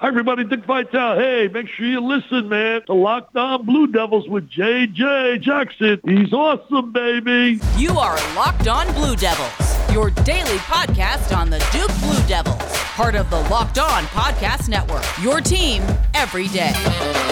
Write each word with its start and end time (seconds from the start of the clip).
Hi, 0.00 0.08
everybody. 0.08 0.44
Dick 0.44 0.64
Vitale. 0.64 1.18
Hey, 1.18 1.48
make 1.48 1.68
sure 1.68 1.84
you 1.84 2.00
listen, 2.00 2.48
man. 2.48 2.80
The 2.86 2.94
Locked 2.94 3.36
On 3.36 3.66
Blue 3.66 3.86
Devils 3.86 4.26
with 4.30 4.48
JJ 4.48 5.42
Jackson. 5.42 6.00
He's 6.06 6.32
awesome, 6.32 6.90
baby. 6.90 7.60
You 7.76 7.90
are 7.98 8.16
Locked 8.34 8.66
On 8.66 8.90
Blue 8.94 9.14
Devils, 9.14 9.92
your 9.92 10.08
daily 10.24 10.56
podcast 10.60 11.36
on 11.36 11.50
the 11.50 11.58
Duke 11.70 11.92
Blue 12.00 12.26
Devils, 12.26 12.56
part 12.94 13.14
of 13.14 13.28
the 13.28 13.40
Locked 13.50 13.78
On 13.78 14.04
Podcast 14.04 14.70
Network. 14.70 15.04
Your 15.20 15.42
team 15.42 15.82
every 16.14 16.48
day. 16.48 16.72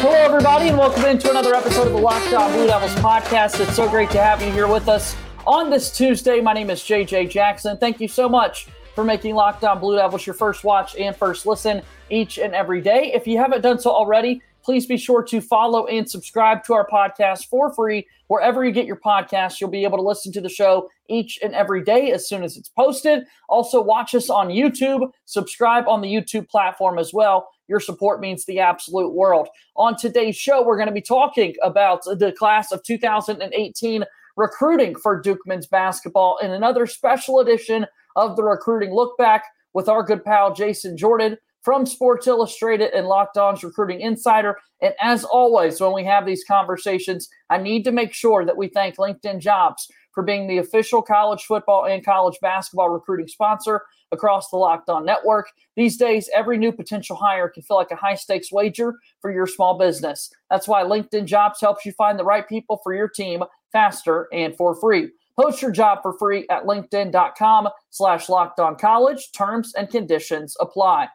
Hello, 0.03 0.13
everybody, 0.13 0.69
and 0.69 0.77
welcome 0.77 1.07
into 1.07 1.31
another 1.31 1.55
episode 1.55 1.87
of 1.87 1.95
the 1.95 1.99
Locked 1.99 2.35
On 2.35 2.53
Blue 2.53 2.67
Devils 2.67 2.95
podcast. 2.97 3.59
It's 3.67 3.77
so 3.77 3.89
great 3.89 4.11
to 4.11 4.23
have 4.23 4.43
you 4.43 4.53
here 4.53 4.69
with 4.69 4.91
us 4.91 5.17
on 5.47 5.71
this 5.71 5.91
Tuesday. 5.91 6.43
My 6.43 6.53
name 6.53 6.69
is 6.69 6.83
JJ 6.83 7.31
Jackson. 7.31 7.79
Thank 7.79 7.99
you 7.99 8.09
so 8.09 8.29
much 8.29 8.67
for 8.99 9.05
making 9.05 9.37
Locked 9.37 9.63
On 9.63 9.79
Blue 9.79 9.95
Devils 9.95 10.27
your 10.27 10.35
first 10.35 10.65
watch 10.65 10.97
and 10.97 11.15
first 11.15 11.47
listen 11.47 11.83
each 12.11 12.37
and 12.37 12.53
every 12.53 12.81
day. 12.81 13.13
If 13.15 13.29
you 13.29 13.39
haven't 13.39 13.61
done 13.61 13.79
so 13.79 13.93
already, 13.93 14.43
please 14.65 14.87
be 14.87 14.97
sure 14.97 15.23
to 15.23 15.41
follow 15.41 15.87
and 15.87 16.11
subscribe 16.11 16.65
to 16.65 16.75
our 16.75 16.85
podcast 16.85 17.47
for 17.47 17.73
free. 17.73 18.09
Wherever 18.27 18.65
you 18.65 18.73
get 18.73 18.87
your 18.87 18.97
podcast, 18.97 19.61
you'll 19.61 19.71
be 19.71 19.85
able 19.85 19.99
to 19.99 20.03
listen 20.03 20.33
to 20.33 20.41
the 20.41 20.49
show 20.49 20.91
each 21.09 21.39
and 21.45 21.55
every 21.55 21.85
day 21.85 22.11
as 22.11 22.29
soon 22.29 22.43
as 22.43 22.57
it's 22.57 22.71
posted. 22.71 23.23
Also, 23.49 23.81
watch 23.81 24.17
us 24.17 24.29
on 24.29 24.49
YouTube, 24.49 25.13
subscribe 25.27 25.87
on 25.87 26.01
the 26.01 26.13
YouTube 26.13 26.49
platform 26.49 26.99
as 26.99 27.15
well. 27.15 27.49
Your 27.69 27.79
support 27.79 28.21
means 28.21 28.47
the 28.47 28.59
absolute 28.59 29.15
world. 29.15 29.47
On 29.77 29.97
today's 29.97 30.37
show, 30.37 30.61
we're 30.61 30.77
going 30.77 30.89
to 30.89 30.93
be 30.93 31.01
talking 31.01 31.55
about 31.63 32.03
the 32.03 32.35
class 32.37 32.73
of 32.73 32.83
2018 32.83 34.05
recruiting 34.37 34.97
for 34.97 35.21
Duke 35.21 35.47
men's 35.47 35.69
basketball 35.69 36.39
in 36.43 36.51
another 36.51 36.87
special 36.87 37.39
edition 37.39 37.87
of 38.19 38.37
the 38.37 38.43
recruiting 38.43 38.93
look 38.93 39.17
back 39.17 39.45
with 39.75 39.89
our 39.89 40.03
good 40.03 40.25
pal 40.25 40.53
Jason 40.53 40.97
Jordan 40.97 41.37
from 41.63 41.87
Sports 41.87 42.27
Illustrated 42.27 42.93
and 42.95 43.07
Locked 43.07 43.37
On's 43.37 43.63
Recruiting 43.63 44.01
Insider. 44.01 44.57
And 44.81 44.95
as 45.01 45.25
always, 45.25 45.81
when 45.81 45.93
we 45.93 46.05
have 46.05 46.27
these 46.27 46.45
conversations, 46.45 47.29
I 47.51 47.59
need 47.59 47.85
to 47.85 47.93
make 47.93 48.13
sure 48.13 48.45
that 48.45 48.57
we 48.57 48.69
thank 48.69 48.97
LinkedIn 48.97 49.41
Jobs 49.41 49.89
for 50.13 50.23
being 50.23 50.49
the 50.49 50.59
official 50.59 51.03
college 51.03 51.45
football 51.45 51.85
and 51.85 52.05
college 52.05 52.39
basketball 52.41 52.89
recruiting 52.89 53.29
sponsor 53.29 53.83
across 54.11 54.51
the 54.51 54.57
Locked 54.57 54.89
On 54.89 55.05
network. 55.05 55.49
These 55.77 55.97
days, 55.97 56.31
every 56.35 56.59
new 56.59 56.73
potential 56.73 57.17
hire 57.17 57.49
can 57.49 57.63
feel 57.63 57.77
like 57.77 57.91
a 57.91 57.97
high 57.97 58.15
stakes 58.15 58.51
wager 58.51 58.95
for 59.21 59.31
your 59.31 59.47
small 59.47 59.79
business. 59.79 60.31
That's 60.51 60.67
why 60.67 60.83
LinkedIn 60.83 61.27
Jobs 61.27 61.61
helps 61.61 61.85
you 61.85 61.93
find 61.93 62.19
the 62.19 62.25
right 62.25 62.49
people 62.49 62.81
for 62.83 62.95
your 62.95 63.09
team 63.09 63.45
faster 63.73 64.29
and 64.33 64.57
for 64.57 64.75
free. 64.75 65.11
Post 65.39 65.63
your 65.63 65.71
job 65.71 66.01
for 66.03 66.15
free 66.15 66.47
at 66.51 66.65
linkedin.com 66.65 67.69
slash 67.91 68.29
locked 68.29 68.59
on 68.59 68.77
college. 68.77 69.31
Terms 69.31 69.73
and 69.77 69.89
conditions 69.89 70.57
apply. 70.59 71.09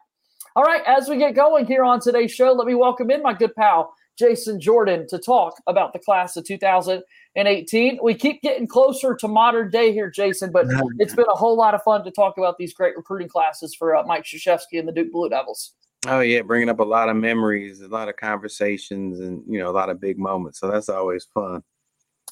All 0.56 0.62
right, 0.62 0.82
as 0.86 1.08
we 1.08 1.18
get 1.18 1.34
going 1.34 1.66
here 1.66 1.84
on 1.84 2.00
today's 2.00 2.32
show, 2.32 2.52
let 2.52 2.66
me 2.66 2.74
welcome 2.74 3.10
in 3.10 3.22
my 3.22 3.34
good 3.34 3.54
pal, 3.54 3.92
Jason 4.18 4.60
Jordan, 4.60 5.06
to 5.08 5.18
talk 5.18 5.54
about 5.66 5.92
the 5.92 5.98
class 5.98 6.36
of 6.36 6.46
2018. 6.46 7.98
We 8.02 8.14
keep 8.14 8.40
getting 8.40 8.66
closer 8.66 9.14
to 9.16 9.28
modern 9.28 9.70
day 9.70 9.92
here, 9.92 10.10
Jason, 10.10 10.52
but 10.52 10.66
it's 10.98 11.14
been 11.14 11.26
a 11.28 11.36
whole 11.36 11.56
lot 11.56 11.74
of 11.74 11.82
fun 11.82 12.02
to 12.04 12.10
talk 12.10 12.38
about 12.38 12.56
these 12.56 12.72
great 12.72 12.96
recruiting 12.96 13.28
classes 13.28 13.74
for 13.74 13.94
uh, 13.94 14.04
Mike 14.04 14.24
Krzyzewski 14.24 14.78
and 14.78 14.88
the 14.88 14.92
Duke 14.92 15.12
Blue 15.12 15.28
Devils. 15.28 15.74
Oh 16.06 16.20
yeah, 16.20 16.42
bringing 16.42 16.68
up 16.70 16.80
a 16.80 16.84
lot 16.84 17.08
of 17.08 17.16
memories, 17.16 17.82
a 17.82 17.88
lot 17.88 18.08
of 18.08 18.16
conversations, 18.16 19.20
and 19.20 19.42
you 19.46 19.58
know 19.58 19.68
a 19.68 19.72
lot 19.72 19.90
of 19.90 20.00
big 20.00 20.18
moments. 20.18 20.60
So 20.60 20.70
that's 20.70 20.88
always 20.88 21.24
fun. 21.34 21.62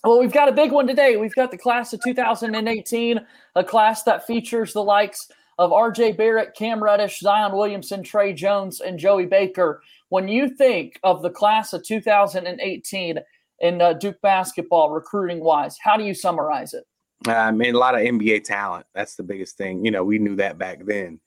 Well, 0.05 0.19
we've 0.19 0.33
got 0.33 0.49
a 0.49 0.53
big 0.53 0.73
one 0.73 0.89
today. 0.89 1.17
We've 1.17 1.35
got 1.35 1.53
the 1.53 1.59
class 1.59 1.93
of 1.93 2.01
2018, 2.03 3.21
a 3.55 3.65
class 3.65 4.03
that 4.03 4.27
features 4.27 4.73
the 4.73 4.83
likes 4.83 5.29
of 5.59 5.71
RJ 5.71 6.17
Barrett, 6.17 6.55
Cam 6.57 6.83
Reddish, 6.83 7.21
Zion 7.21 7.53
Williamson, 7.53 8.03
Tre 8.03 8.33
Jones, 8.33 8.81
and 8.81 8.99
Joey 8.99 9.27
Baker. 9.27 9.81
When 10.09 10.27
you 10.27 10.49
think 10.49 10.99
of 11.05 11.23
the 11.23 11.31
class 11.31 11.73
of 11.73 11.85
2018 11.85 13.19
in 13.61 13.81
uh, 13.81 13.93
Duke 13.93 14.21
basketball 14.23 14.91
recruiting 14.91 15.39
wise, 15.39 15.79
how 15.81 15.97
do 15.97 16.03
you 16.03 16.15
summarize 16.15 16.75
it? 16.75 16.85
I 17.29 17.53
mean, 17.53 17.77
a 17.77 17.79
lot 17.79 17.95
of 17.95 18.01
NBA 18.01 18.43
talent. 18.43 18.87
That's 18.95 19.15
the 19.15 19.23
biggest 19.23 19.57
thing. 19.57 19.85
You 19.85 19.93
know, 19.93 20.03
we 20.03 20.19
knew 20.19 20.35
that 20.37 20.59
back 20.59 20.85
then. 20.85 21.21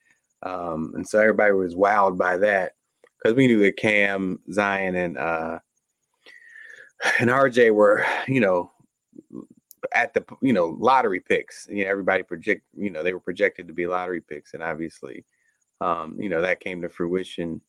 Um, 0.44 0.91
and 0.96 1.08
so 1.08 1.19
everybody 1.19 1.53
was 1.53 1.75
wowed 1.75 2.18
by 2.18 2.35
that 2.38 2.74
because 3.18 3.38
we 3.38 3.47
knew 3.47 3.59
that 3.59 3.78
Cam, 3.78 4.40
Zion, 4.52 4.96
and 4.96 5.18
uh, 5.18 5.59
and 7.19 7.29
RJ 7.29 7.73
were, 7.73 8.05
you 8.27 8.39
know, 8.39 8.71
at 9.93 10.13
the 10.13 10.23
you 10.41 10.53
know 10.53 10.75
lottery 10.79 11.19
picks. 11.19 11.67
You 11.69 11.83
know, 11.85 11.91
everybody 11.91 12.23
project, 12.23 12.63
you 12.75 12.89
know, 12.89 13.03
they 13.03 13.13
were 13.13 13.19
projected 13.19 13.67
to 13.67 13.73
be 13.73 13.88
lottery 13.88 14.21
picks, 14.21 14.53
and 14.53 14.63
obviously, 14.63 15.25
um, 15.81 16.17
you 16.19 16.29
know, 16.29 16.41
that 16.41 16.59
came 16.59 16.81
to 16.81 16.89
fruition 16.89 17.61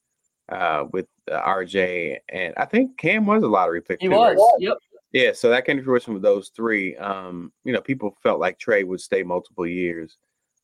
uh, 0.49 0.85
with 0.93 1.07
uh, 1.31 1.41
RJ, 1.41 2.19
and 2.29 2.55
I 2.57 2.65
think 2.65 2.97
Cam 2.99 3.27
was 3.27 3.43
a 3.43 3.49
lottery 3.49 3.83
pick. 3.83 4.01
He 4.01 4.09
too, 4.09 4.15
was, 4.15 4.37
right? 4.37 4.69
yep. 4.69 4.79
Yeah, 5.13 5.33
so 5.33 5.49
that 5.49 5.65
came 5.65 5.79
to 5.79 5.85
fruition 5.85 6.13
with 6.13 6.23
those 6.23 6.51
three. 6.51 6.97
Um, 6.97 7.53
you 7.65 7.73
know, 7.73 7.81
people 7.81 8.17
felt 8.23 8.41
like 8.41 8.59
Tre 8.59 8.83
would 8.83 9.01
stay 9.01 9.23
multiple 9.23 9.67
years, 9.67 10.17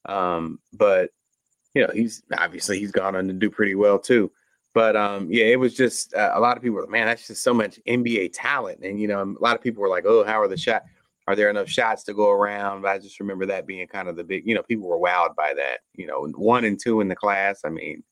um, 0.07 0.59
but 0.73 1.11
you 1.75 1.87
know, 1.87 1.93
he's 1.93 2.23
obviously 2.37 2.79
he's 2.79 2.93
gone 2.93 3.17
on 3.17 3.29
to 3.29 3.33
do 3.33 3.51
pretty 3.51 3.75
well 3.75 3.99
too. 3.99 4.31
But 4.75 4.97
um, 4.97 5.29
yeah, 5.31 5.45
it 5.45 5.59
was 5.59 5.75
just 5.75 6.15
uh, 6.15 6.33
a 6.35 6.41
lot 6.41 6.57
of 6.57 6.63
people 6.63 6.77
were 6.77 6.83
like, 6.83 6.91
man, 6.91 7.07
that's 7.07 7.27
just 7.27 7.43
so 7.43 7.53
much 7.53 7.79
NBA 7.87 8.31
talent. 8.33 8.81
And, 8.83 9.01
you 9.01 9.09
know, 9.09 9.23
a 9.23 9.43
lot 9.43 9.55
of 9.55 9.63
people 9.63 9.83
were 9.83 9.89
like, 9.89 10.05
oh, 10.07 10.25
how 10.25 10.41
are 10.41 10.49
the 10.49 10.57
shot? 10.57 10.83
Are 11.29 11.37
there 11.37 11.51
enough 11.51 11.69
shots 11.69 12.03
to 12.05 12.15
go 12.15 12.31
around? 12.31 12.83
But 12.83 12.89
I 12.89 12.99
just 12.99 13.21
remember 13.21 13.47
that 13.47 13.67
being 13.67 13.87
kind 13.87 14.09
of 14.09 14.17
the 14.17 14.25
big, 14.25 14.47
you 14.47 14.55
know, 14.55 14.63
people 14.63 14.89
were 14.89 14.99
wowed 14.99 15.37
by 15.37 15.55
that. 15.55 15.81
You 15.95 16.07
know, 16.07 16.27
one 16.37 16.65
and 16.65 16.81
two 16.83 17.01
in 17.01 17.09
the 17.09 17.17
class. 17.17 17.61
I 17.65 17.69
mean, 17.69 18.03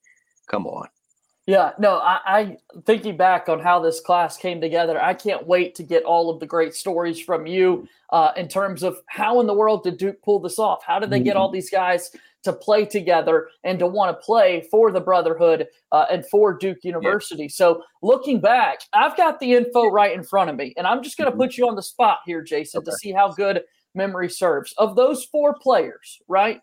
come 0.49 0.67
on. 0.67 0.89
Yeah, 1.47 1.73
no, 1.79 1.97
I, 1.99 2.21
I 2.25 2.57
thinking 2.85 3.17
back 3.17 3.49
on 3.49 3.59
how 3.59 3.81
this 3.81 4.01
class 4.01 4.37
came 4.37 4.61
together. 4.61 5.03
I 5.03 5.15
can't 5.15 5.47
wait 5.47 5.75
to 5.77 5.83
get 5.83 6.05
all 6.05 6.31
of 6.31 6.39
the 6.39 6.47
great 6.47 6.75
stories 6.75 7.19
from 7.19 7.47
you 7.47 7.89
uh, 8.11 8.33
in 8.37 8.47
terms 8.47 8.85
of 8.85 8.99
how 9.07 9.41
in 9.41 9.49
the 9.49 9.55
world 9.55 9.83
did 9.83 9.97
Duke 9.97 10.23
pull 10.23 10.39
this 10.39 10.61
off? 10.61 10.85
How 10.85 11.01
did 11.01 11.11
they 11.11 11.19
get 11.19 11.37
all 11.37 11.51
these 11.51 11.71
guys 11.71 12.15
to 12.45 12.53
play 12.53 12.85
together 12.85 13.49
and 13.65 13.79
to 13.79 13.87
want 13.87 14.17
to 14.17 14.25
play 14.25 14.67
for 14.71 14.91
the 14.91 15.01
Brotherhood 15.01 15.67
uh, 15.93 16.07
and 16.11 16.27
for 16.29 16.57
Duke 16.57 16.85
University? 16.85 17.45
Yeah. 17.45 17.51
So 17.51 17.83
looking 18.03 18.41
back, 18.41 18.81
I've 18.93 19.17
got 19.17 19.41
the 19.41 19.55
info 19.55 19.89
right 19.89 20.13
in 20.13 20.23
front 20.23 20.51
of 20.51 20.57
me, 20.57 20.75
and 20.77 20.87
I'm 20.87 21.03
just 21.03 21.17
going 21.17 21.31
to 21.31 21.37
put 21.37 21.57
you 21.57 21.69
on 21.69 21.77
the 21.77 21.83
spot 21.83 22.19
here, 22.27 22.43
Jason, 22.43 22.79
okay. 22.79 22.91
to 22.91 22.97
see 22.97 23.13
how 23.13 23.33
good 23.33 23.63
memory 23.95 24.29
serves. 24.29 24.73
Of 24.79 24.97
those 24.97 25.25
four 25.25 25.55
players, 25.55 26.21
right? 26.29 26.61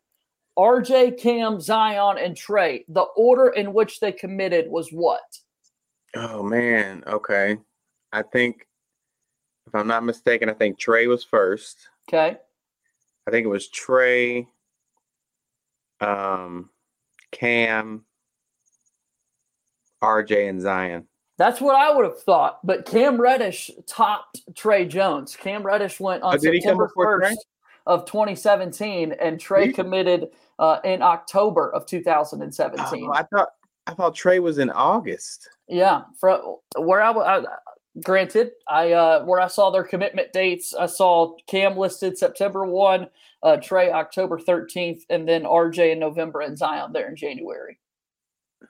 RJ, 0.57 1.19
Cam, 1.19 1.61
Zion, 1.61 2.17
and 2.17 2.35
Tre, 2.35 2.83
the 2.87 3.05
order 3.15 3.49
in 3.49 3.73
which 3.73 3.99
they 3.99 4.11
committed 4.11 4.67
was 4.69 4.89
what? 4.89 5.21
Oh 6.15 6.41
man, 6.41 7.03
okay. 7.05 7.57
I 8.11 8.23
think 8.23 8.65
if 9.67 9.75
I'm 9.75 9.87
not 9.87 10.03
mistaken, 10.03 10.49
I 10.49 10.53
think 10.53 10.79
Tre 10.79 11.05
was 11.07 11.23
first. 11.23 11.77
Okay. 12.09 12.37
I 13.27 13.31
think 13.31 13.45
it 13.45 13.49
was 13.49 13.67
Tre, 13.67 14.47
um, 16.01 16.69
Cam, 17.31 18.05
RJ, 20.01 20.49
and 20.49 20.61
Zion. 20.61 21.07
That's 21.37 21.61
what 21.61 21.75
I 21.75 21.95
would 21.95 22.05
have 22.05 22.19
thought. 22.21 22.65
But 22.65 22.85
Cam 22.85 23.19
Reddish 23.21 23.71
topped 23.85 24.41
Tre 24.55 24.85
Jones. 24.85 25.35
Cam 25.35 25.63
Reddish 25.63 25.99
went 25.99 26.23
on 26.23 26.35
oh, 26.35 26.37
September 26.37 26.91
1st 26.95 27.35
of 27.85 28.05
2017, 28.05 29.13
and 29.21 29.39
Tre 29.39 29.71
committed 29.71 30.29
uh, 30.59 30.79
in 30.83 31.01
October 31.01 31.71
of 31.73 31.85
2017. 31.85 33.07
Oh, 33.07 33.13
I 33.13 33.23
thought 33.23 33.49
I 33.85 33.93
thought 33.93 34.15
Tre 34.15 34.39
was 34.39 34.57
in 34.57 34.69
August. 34.69 35.49
Yeah, 35.67 36.03
from 36.19 36.57
where 36.77 37.01
I, 37.01 37.11
I 37.11 37.43
granted, 38.03 38.51
I 38.67 38.91
uh, 38.91 39.23
where 39.23 39.39
I 39.39 39.47
saw 39.47 39.69
their 39.69 39.83
commitment 39.83 40.33
dates, 40.33 40.73
I 40.73 40.87
saw 40.87 41.35
Cam 41.47 41.77
listed 41.77 42.17
September 42.17 42.65
one, 42.65 43.07
uh, 43.47 43.57
Tre 43.57 43.89
October 43.89 44.37
13th, 44.37 45.01
and 45.09 45.27
then 45.27 45.43
RJ 45.43 45.93
in 45.93 45.99
November 45.99 46.41
and 46.41 46.57
Zion 46.57 46.91
there 46.91 47.07
in 47.07 47.15
January. 47.15 47.79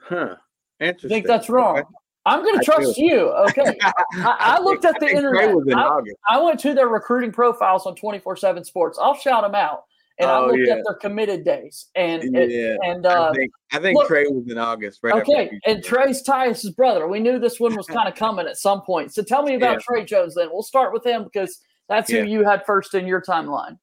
Huh. 0.01 0.35
Interesting. 0.79 1.11
I 1.11 1.13
think 1.15 1.27
that's 1.27 1.49
wrong. 1.49 1.79
Okay. 1.79 1.87
I'm 2.25 2.43
going 2.43 2.59
to 2.59 2.63
trust 2.63 2.97
you. 2.97 3.29
Okay. 3.49 3.77
I, 3.81 4.57
I, 4.57 4.61
looked 4.61 4.85
at 4.85 4.99
the 4.99 5.07
internet. 5.07 5.55
I, 5.73 6.01
I, 6.29 6.41
went 6.41 6.59
to 6.59 6.73
their 6.73 6.89
recruiting 6.89 7.31
profiles 7.31 7.85
on 7.85 7.95
24 7.95 8.35
7 8.35 8.63
Sports. 8.65 8.99
I'll 9.01 9.15
shout 9.15 9.43
them 9.43 9.55
out. 9.55 9.83
And 10.19 10.29
oh, 10.29 10.33
I 10.33 10.45
looked 10.47 10.59
yeah. 10.65 10.73
at 10.73 10.83
their 10.85 10.95
committed 10.95 11.45
days. 11.45 11.87
And 11.95 12.35
yeah. 12.35 12.75
and 12.83 13.05
uh, 13.05 13.29
I 13.31 13.35
think, 13.35 13.51
I 13.71 13.79
think 13.79 13.97
look, 13.97 14.07
Tre 14.07 14.25
was 14.27 14.51
in 14.51 14.57
August, 14.57 14.99
right? 15.03 15.15
Okay. 15.21 15.57
And 15.65 15.83
Tre's 15.83 16.21
Tyus's 16.21 16.71
brother. 16.71 17.07
We 17.07 17.19
knew 17.19 17.39
this 17.39 17.59
one 17.59 17.75
was 17.75 17.87
kind 17.97 18.09
of 18.09 18.15
coming 18.15 18.45
at 18.45 18.57
some 18.57 18.81
point. 18.81 19.13
So 19.13 19.23
tell 19.23 19.43
me 19.43 19.55
about 19.55 19.75
yeah. 19.75 19.79
Tre 19.87 20.05
Jones 20.05 20.35
then. 20.35 20.49
We'll 20.51 20.63
start 20.63 20.91
with 20.91 21.05
him 21.05 21.23
because 21.23 21.59
that's 21.87 22.11
who 22.11 22.23
you 22.25 22.43
had 22.43 22.65
first 22.65 22.93
in 22.93 23.07
your 23.07 23.21
timeline. 23.21 23.77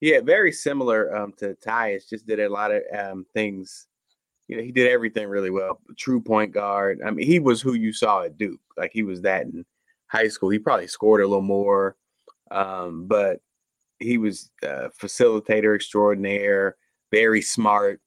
Yeah, 0.00 0.20
very 0.20 0.52
similar 0.52 1.14
um, 1.16 1.32
to 1.38 1.54
Tyus. 1.54 2.08
Just 2.08 2.26
did 2.26 2.40
a 2.40 2.48
lot 2.48 2.70
of 2.70 2.82
um, 2.96 3.26
things 3.34 3.88
you 4.48 4.56
know, 4.56 4.62
he 4.62 4.72
did 4.72 4.90
everything 4.90 5.28
really 5.28 5.50
well. 5.50 5.80
True 5.96 6.20
point 6.20 6.52
guard. 6.52 7.00
I 7.04 7.10
mean, 7.10 7.26
he 7.26 7.38
was 7.38 7.60
who 7.60 7.74
you 7.74 7.92
saw 7.92 8.22
at 8.22 8.38
Duke. 8.38 8.60
Like 8.76 8.92
he 8.92 9.02
was 9.02 9.20
that 9.22 9.42
in 9.42 9.64
high 10.06 10.28
school. 10.28 10.48
He 10.48 10.58
probably 10.58 10.88
scored 10.88 11.20
a 11.20 11.26
little 11.26 11.42
more, 11.42 11.96
um, 12.50 13.06
but 13.06 13.40
he 13.98 14.16
was 14.16 14.50
facilitator 14.62 15.74
extraordinaire, 15.74 16.76
very 17.12 17.42
smart. 17.42 18.00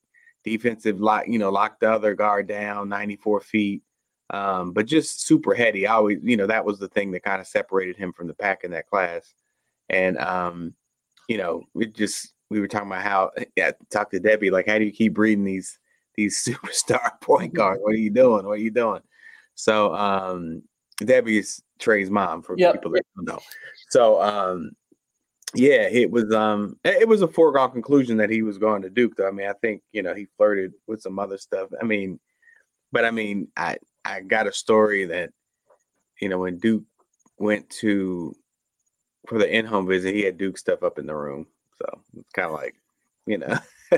defensive 0.44 1.00
lock, 1.00 1.28
you 1.28 1.38
know, 1.38 1.52
locked 1.52 1.82
the 1.82 1.92
other 1.92 2.16
guard 2.16 2.48
down 2.48 2.90
94 2.90 3.42
feet. 3.42 3.84
Um, 4.32 4.72
but 4.72 4.88
just 4.88 5.28
super 5.28 5.54
heady. 5.54 5.86
I 5.86 5.94
always, 5.94 6.20
you 6.24 6.38
know, 6.38 6.48
that 6.48 6.66
was 6.66 6.80
the 6.80 6.88
thing 6.88 7.12
that 7.12 7.24
kind 7.24 7.42
of 7.42 7.48
separated 7.48 7.98
him 7.98 8.14
from 8.14 8.28
the 8.28 8.34
pack 8.34 8.64
in 8.64 8.72
that 8.72 8.88
class. 8.88 9.34
And 9.90 10.18
um, 10.18 10.74
you 11.32 11.38
know, 11.38 11.64
we 11.74 11.86
just 11.86 12.34
we 12.50 12.60
were 12.60 12.68
talking 12.68 12.90
about 12.90 13.04
how 13.04 13.32
yeah, 13.56 13.72
talk 13.90 14.12
to 14.12 14.20
Debbie, 14.20 14.52
like 14.52 14.68
how 14.68 14.78
do 14.78 14.84
you 14.84 14.92
keep 14.92 15.14
breeding 15.14 15.46
these 15.46 15.80
these 16.16 16.44
superstar 16.46 17.22
point 17.22 17.54
guards? 17.54 17.80
What 17.82 17.94
are 17.94 17.98
you 17.98 18.10
doing? 18.10 18.46
What 18.46 18.54
are 18.54 18.58
you 18.58 18.70
doing? 18.70 19.02
So 19.56 19.96
um 19.96 20.62
Debbie 20.98 21.38
is 21.38 21.62
Tre's 21.80 22.10
mom 22.12 22.42
for 22.42 22.56
yep. 22.58 22.74
people 22.74 22.92
that 22.92 23.04
don't 23.16 23.28
know. 23.30 23.40
So 23.90 24.22
um 24.22 24.72
yeah, 25.56 25.88
it 25.90 26.12
was 26.12 26.34
um 26.34 26.78
it 26.84 27.08
was 27.08 27.22
a 27.22 27.30
foregone 27.30 27.72
conclusion 27.72 28.18
that 28.18 28.30
he 28.30 28.42
was 28.42 28.58
going 28.58 28.82
to 28.82 28.90
Duke 28.90 29.16
though. 29.16 29.30
I 29.30 29.32
mean, 29.32 29.48
I 29.48 29.54
think, 29.62 29.84
you 29.94 30.04
know, 30.04 30.14
he 30.14 30.28
flirted 30.36 30.74
with 30.86 31.02
some 31.02 31.18
other 31.18 31.38
stuff. 31.38 31.70
I 31.82 31.86
mean, 31.86 32.20
but 32.92 33.06
I 33.06 33.12
mean, 33.12 33.48
I 33.56 33.78
I 34.04 34.20
got 34.20 34.48
a 34.48 34.52
story 34.52 35.06
that 35.06 35.30
you 36.20 36.28
know, 36.28 36.40
when 36.40 36.58
Duke 36.58 36.84
went 37.40 37.70
to 37.70 38.36
for 39.32 39.40
the 39.40 39.50
in-home 39.50 39.88
visit, 39.88 40.14
he 40.14 40.24
had 40.24 40.38
Duke 40.38 40.58
stuff 40.58 40.84
up 40.84 41.00
in 41.00 41.06
the 41.06 41.16
room. 41.16 41.48
So 41.80 42.02
it's 42.18 42.34
kind 42.34 42.48
of 42.48 42.54
like, 42.54 42.76
you 43.26 43.38
know, 43.38 43.58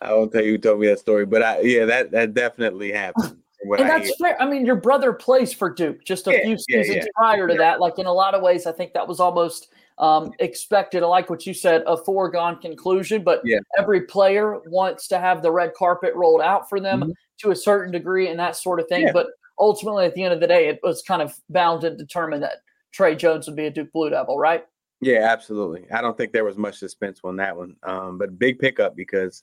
I 0.00 0.12
won't 0.14 0.32
tell 0.32 0.42
you 0.42 0.52
who 0.52 0.58
told 0.58 0.80
me 0.80 0.86
that 0.86 1.00
story, 1.00 1.26
but 1.26 1.42
I 1.42 1.60
yeah, 1.60 1.84
that 1.84 2.10
that 2.12 2.32
definitely 2.32 2.92
happened. 2.92 3.36
and 3.62 3.82
I 3.82 3.98
that's 3.98 4.06
hear. 4.06 4.14
fair. 4.20 4.42
I 4.42 4.48
mean, 4.48 4.64
your 4.64 4.76
brother 4.76 5.12
plays 5.12 5.52
for 5.52 5.68
Duke 5.68 6.02
just 6.04 6.26
a 6.28 6.32
yeah, 6.32 6.44
few 6.44 6.58
seasons 6.58 6.96
yeah, 6.96 7.02
yeah. 7.02 7.08
prior 7.14 7.46
to 7.46 7.54
that. 7.56 7.78
Like 7.78 7.98
in 7.98 8.06
a 8.06 8.12
lot 8.12 8.34
of 8.34 8.40
ways, 8.40 8.66
I 8.66 8.72
think 8.72 8.94
that 8.94 9.06
was 9.06 9.20
almost 9.20 9.68
um, 9.98 10.32
expected. 10.38 11.02
I 11.02 11.06
like 11.06 11.28
what 11.28 11.44
you 11.44 11.52
said, 11.52 11.82
a 11.86 11.98
foregone 11.98 12.58
conclusion. 12.58 13.22
But 13.22 13.42
every 13.78 14.02
player 14.02 14.60
wants 14.66 15.08
to 15.08 15.18
have 15.18 15.42
the 15.42 15.52
red 15.52 15.74
carpet 15.74 16.14
rolled 16.14 16.40
out 16.40 16.70
for 16.70 16.80
them 16.80 17.00
mm-hmm. 17.02 17.10
to 17.40 17.50
a 17.50 17.56
certain 17.56 17.92
degree 17.92 18.28
and 18.28 18.40
that 18.40 18.56
sort 18.56 18.80
of 18.80 18.88
thing. 18.88 19.10
But 19.12 19.26
ultimately, 19.58 20.06
at 20.06 20.14
the 20.14 20.22
end 20.22 20.32
of 20.32 20.40
the 20.40 20.46
day, 20.46 20.68
it 20.68 20.80
was 20.82 21.02
kind 21.02 21.20
of 21.20 21.38
bound 21.50 21.84
and 21.84 21.98
determined 21.98 22.42
that 22.42 22.62
Tre 22.96 23.14
Jones 23.14 23.46
would 23.46 23.56
be 23.56 23.66
a 23.66 23.70
Duke 23.70 23.92
Blue 23.92 24.08
Devil, 24.08 24.38
right? 24.38 24.64
Yeah, 25.02 25.28
absolutely. 25.30 25.84
I 25.92 26.00
don't 26.00 26.16
think 26.16 26.32
there 26.32 26.44
was 26.44 26.56
much 26.56 26.78
suspense 26.78 27.20
on 27.22 27.36
that 27.36 27.54
one, 27.54 27.76
um, 27.82 28.16
but 28.16 28.38
big 28.38 28.58
pickup 28.58 28.96
because, 28.96 29.42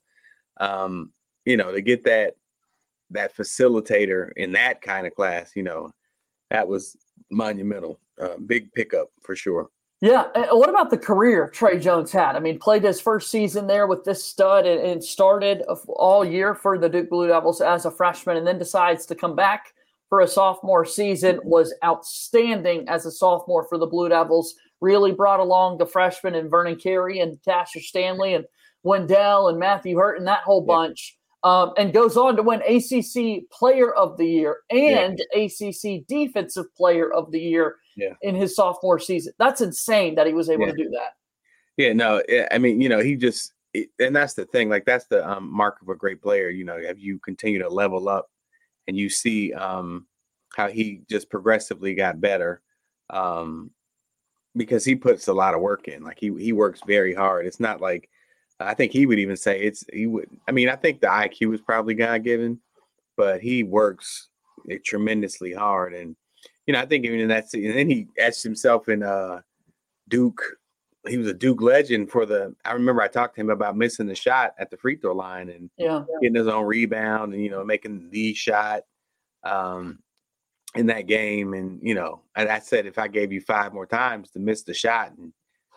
um, 0.60 1.12
you 1.46 1.56
know, 1.56 1.72
to 1.72 1.80
get 1.82 2.04
that 2.06 2.34
that 3.12 3.38
facilitator 3.38 4.32
in 4.38 4.54
that 4.54 4.82
kind 4.82 5.06
of 5.06 5.14
class, 5.14 5.52
you 5.56 5.62
know, 5.62 5.92
that 6.50 6.68
was 6.68 6.98
monumental. 7.30 8.00
Uh, 8.20 8.38
big 8.44 8.72
pickup 8.74 9.10
for 9.22 9.36
sure. 9.36 9.70
Yeah. 10.02 10.26
What 10.52 10.70
about 10.70 10.90
the 10.90 10.98
career 10.98 11.48
Tre 11.48 11.80
Jones 11.80 12.12
had? 12.12 12.36
I 12.36 12.40
mean, 12.40 12.58
played 12.58 12.84
his 12.84 13.00
first 13.00 13.30
season 13.30 13.68
there 13.68 13.86
with 13.86 14.04
this 14.04 14.24
stud 14.24 14.66
and, 14.66 14.82
and 14.82 15.04
started 15.04 15.62
all 15.88 16.26
year 16.26 16.56
for 16.56 16.80
the 16.80 16.90
Duke 16.90 17.10
Blue 17.10 17.28
Devils 17.28 17.62
as 17.62 17.86
a 17.86 17.92
freshman, 17.92 18.38
and 18.38 18.48
then 18.48 18.58
decides 18.58 19.06
to 19.06 19.16
come 19.16 19.36
back 19.36 19.74
for 20.14 20.20
a 20.20 20.28
sophomore 20.28 20.86
season. 20.86 21.40
Was 21.44 21.74
outstanding 21.84 22.88
as 22.88 23.08
a 23.08 23.12
sophomore 23.12 23.66
for 23.68 23.80
the 23.80 23.88
Blue 23.88 24.10
Devils 24.10 24.54
really 24.80 25.12
brought 25.12 25.40
along 25.40 25.80
the 25.80 25.88
freshmen 25.88 26.36
and 26.36 26.52
Vernon 26.52 26.76
Carey 26.76 27.20
and 27.20 27.42
Cassius 27.44 27.88
Stanley 27.88 28.36
and 28.36 28.46
Wendell 28.84 29.48
and 29.48 29.58
Matthew 29.58 29.98
Hurt 29.98 30.20
and 30.20 30.28
that 30.28 30.44
whole 30.44 30.62
bunch. 30.62 31.18
Um, 31.44 31.74
and 31.80 31.92
goes 31.92 32.16
on 32.16 32.36
to 32.36 32.44
win 32.44 32.62
ACC 32.62 33.50
Player 33.50 33.92
of 33.92 34.16
the 34.20 34.28
Year 34.28 34.58
and. 34.70 35.20
ACC 35.36 36.06
Defensive 36.08 36.68
Player 36.76 37.12
of 37.12 37.32
the 37.32 37.40
Year 37.40 37.78
yeah. 37.98 38.14
in 38.22 38.36
his 38.36 38.56
sophomore 38.56 39.00
season. 39.00 39.34
That's 39.40 39.62
insane 39.62 40.14
that 40.14 40.28
he 40.28 40.34
was 40.34 40.48
able 40.48 40.68
yeah. 40.68 40.72
to 40.74 40.78
do 40.78 40.90
that. 40.92 41.14
Yeah, 41.76 41.94
no, 41.94 42.22
I 42.52 42.60
mean, 42.60 42.80
you 42.82 42.88
know, 42.88 43.00
he 43.00 43.16
just, 43.16 43.52
and 43.98 44.16
that's 44.16 44.36
the 44.36 44.46
thing. 44.46 44.70
Like 44.70 44.86
that's 44.86 45.08
the 45.08 45.28
um, 45.28 45.52
mark 45.52 45.82
of 45.82 45.90
a 45.90 45.96
great 45.96 46.22
player. 46.22 46.50
You 46.50 46.66
know, 46.66 46.78
if 46.78 47.00
you 47.00 47.18
continue 47.18 47.58
to 47.58 47.68
level 47.68 48.08
up, 48.08 48.30
and 48.88 48.98
you 48.98 49.10
see 49.10 49.54
um, 49.54 50.08
how 50.56 50.68
he 50.68 51.02
just 51.10 51.30
progressively 51.30 51.96
got 51.96 52.22
better. 52.22 52.62
Um, 53.10 53.72
because 54.56 54.86
he 54.86 54.96
puts 54.96 55.28
a 55.28 55.34
lot 55.34 55.54
of 55.54 55.62
work 55.62 55.88
in. 55.88 56.04
Like 56.04 56.20
he 56.20 56.32
he 56.38 56.54
works 56.54 56.82
very 56.86 57.14
hard. 57.14 57.46
It's 57.46 57.60
not 57.60 57.82
like 57.82 58.10
I 58.60 58.74
think 58.74 58.92
he 58.92 59.06
would 59.06 59.20
even 59.20 59.38
say 59.38 59.62
it's 59.62 59.84
he 59.92 60.08
would. 60.08 60.30
I 60.48 60.52
mean, 60.52 60.70
I 60.70 60.76
think 60.76 61.02
the 61.02 61.08
IQ 61.08 61.56
is 61.56 61.62
probably 61.62 61.96
God 61.96 62.24
given, 62.24 62.60
but 63.18 63.42
he 63.42 63.64
works 63.64 64.30
tremendously 64.86 65.54
hard. 65.54 65.94
And 65.94 66.16
you 66.68 66.74
know, 66.74 66.80
I 66.80 66.86
think 66.86 67.06
even 67.06 67.20
in 67.20 67.28
that, 67.30 67.54
and 67.54 67.76
then 67.76 67.90
he 67.90 68.08
etched 68.18 68.44
himself 68.44 68.90
in 68.90 69.04
uh 69.04 69.42
Duke. 70.10 70.42
He 71.08 71.18
was 71.18 71.28
a 71.28 71.34
Duke 71.34 71.62
legend 71.62 72.10
for 72.10 72.26
the. 72.26 72.56
I 72.64 72.72
remember 72.74 73.02
I 73.02 73.08
talked 73.08 73.36
to 73.36 73.42
him 73.42 73.50
about 73.50 73.76
missing 73.76 74.08
the 74.08 74.16
shot 74.16 74.54
at 74.58 74.70
the 74.70 74.78
free 74.78 74.96
throw 74.96 75.14
line 75.14 75.50
and 75.50 75.70
yeah. 75.78 76.04
getting 76.22 76.36
his 76.36 76.48
own 76.48 76.66
rebound 76.66 77.34
and 77.34 77.44
you 77.44 77.50
know 77.50 77.64
making 77.64 78.10
the 78.10 78.34
shot. 78.34 78.84
Um, 79.44 80.00
in 80.76 80.88
that 80.88 81.08
game. 81.08 81.54
And, 81.54 81.80
you 81.82 81.96
know, 81.96 82.22
and 82.36 82.50
I 82.50 82.60
said, 82.60 82.86
if 82.86 82.98
I 82.98 83.08
gave 83.08 83.32
you 83.32 83.42
five 83.42 83.74
more 83.74 83.86
times 83.86 84.32
to 84.32 84.40
miss 84.40 84.64
the 84.64 84.74
shot 84.74 85.12
and 85.18 85.34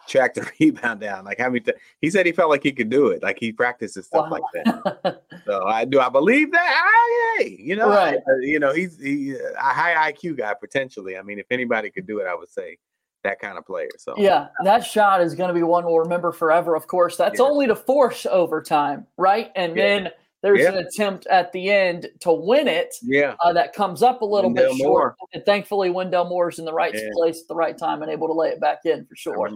track 0.08 0.34
the 0.34 0.50
rebound 0.60 1.00
down, 1.00 1.24
like 1.24 1.38
how 1.38 1.48
many, 1.48 1.60
th- 1.60 1.76
he 2.00 2.10
said 2.10 2.26
he 2.26 2.32
felt 2.32 2.50
like 2.50 2.62
he 2.62 2.72
could 2.72 2.88
do 2.88 3.08
it. 3.08 3.22
Like 3.22 3.38
he 3.38 3.52
practices 3.52 4.06
stuff 4.06 4.30
wow. 4.30 4.38
like 4.38 4.64
that. 4.64 5.22
so 5.46 5.64
I 5.64 5.84
do, 5.84 6.00
I 6.00 6.08
believe 6.08 6.52
that. 6.52 6.82
I, 6.84 7.38
hey, 7.38 7.56
you 7.60 7.76
know, 7.76 7.90
right. 7.90 8.16
uh, 8.16 8.36
you 8.40 8.58
know, 8.58 8.72
he's 8.72 8.98
he, 9.00 9.34
a 9.34 9.62
high 9.62 10.12
IQ 10.12 10.38
guy 10.38 10.54
potentially. 10.54 11.16
I 11.18 11.22
mean, 11.22 11.38
if 11.38 11.46
anybody 11.50 11.90
could 11.90 12.06
do 12.06 12.18
it, 12.20 12.26
I 12.26 12.34
would 12.34 12.50
say 12.50 12.78
that 13.26 13.40
kind 13.40 13.58
of 13.58 13.66
player. 13.66 13.88
So 13.98 14.14
yeah, 14.16 14.48
that 14.64 14.84
shot 14.84 15.20
is 15.20 15.34
going 15.34 15.48
to 15.48 15.54
be 15.54 15.62
one 15.62 15.84
we'll 15.84 15.98
remember 15.98 16.32
forever. 16.32 16.74
Of 16.74 16.86
course, 16.86 17.16
that's 17.16 17.38
yeah. 17.38 17.46
only 17.46 17.66
to 17.66 17.76
force 17.76 18.26
overtime, 18.26 19.06
right? 19.16 19.50
And 19.54 19.76
yeah. 19.76 19.82
then 19.82 20.10
there's 20.42 20.60
yeah. 20.60 20.68
an 20.68 20.86
attempt 20.86 21.26
at 21.26 21.50
the 21.52 21.70
end 21.70 22.08
to 22.20 22.32
win 22.32 22.68
it. 22.68 22.94
Yeah. 23.02 23.34
Uh, 23.42 23.52
that 23.54 23.72
comes 23.72 24.02
up 24.02 24.22
a 24.22 24.24
little 24.24 24.50
Wendell 24.50 24.74
bit 24.74 24.78
short. 24.78 25.16
Moore. 25.18 25.28
And 25.34 25.44
thankfully, 25.44 25.90
Wendell 25.90 26.28
Moore's 26.28 26.58
in 26.58 26.64
the 26.64 26.72
right 26.72 26.94
place 27.14 27.40
at 27.40 27.48
the 27.48 27.54
right 27.54 27.76
time 27.76 28.02
and 28.02 28.10
able 28.10 28.28
to 28.28 28.34
lay 28.34 28.50
it 28.50 28.60
back 28.60 28.80
in 28.84 29.06
for 29.06 29.16
sure. 29.16 29.50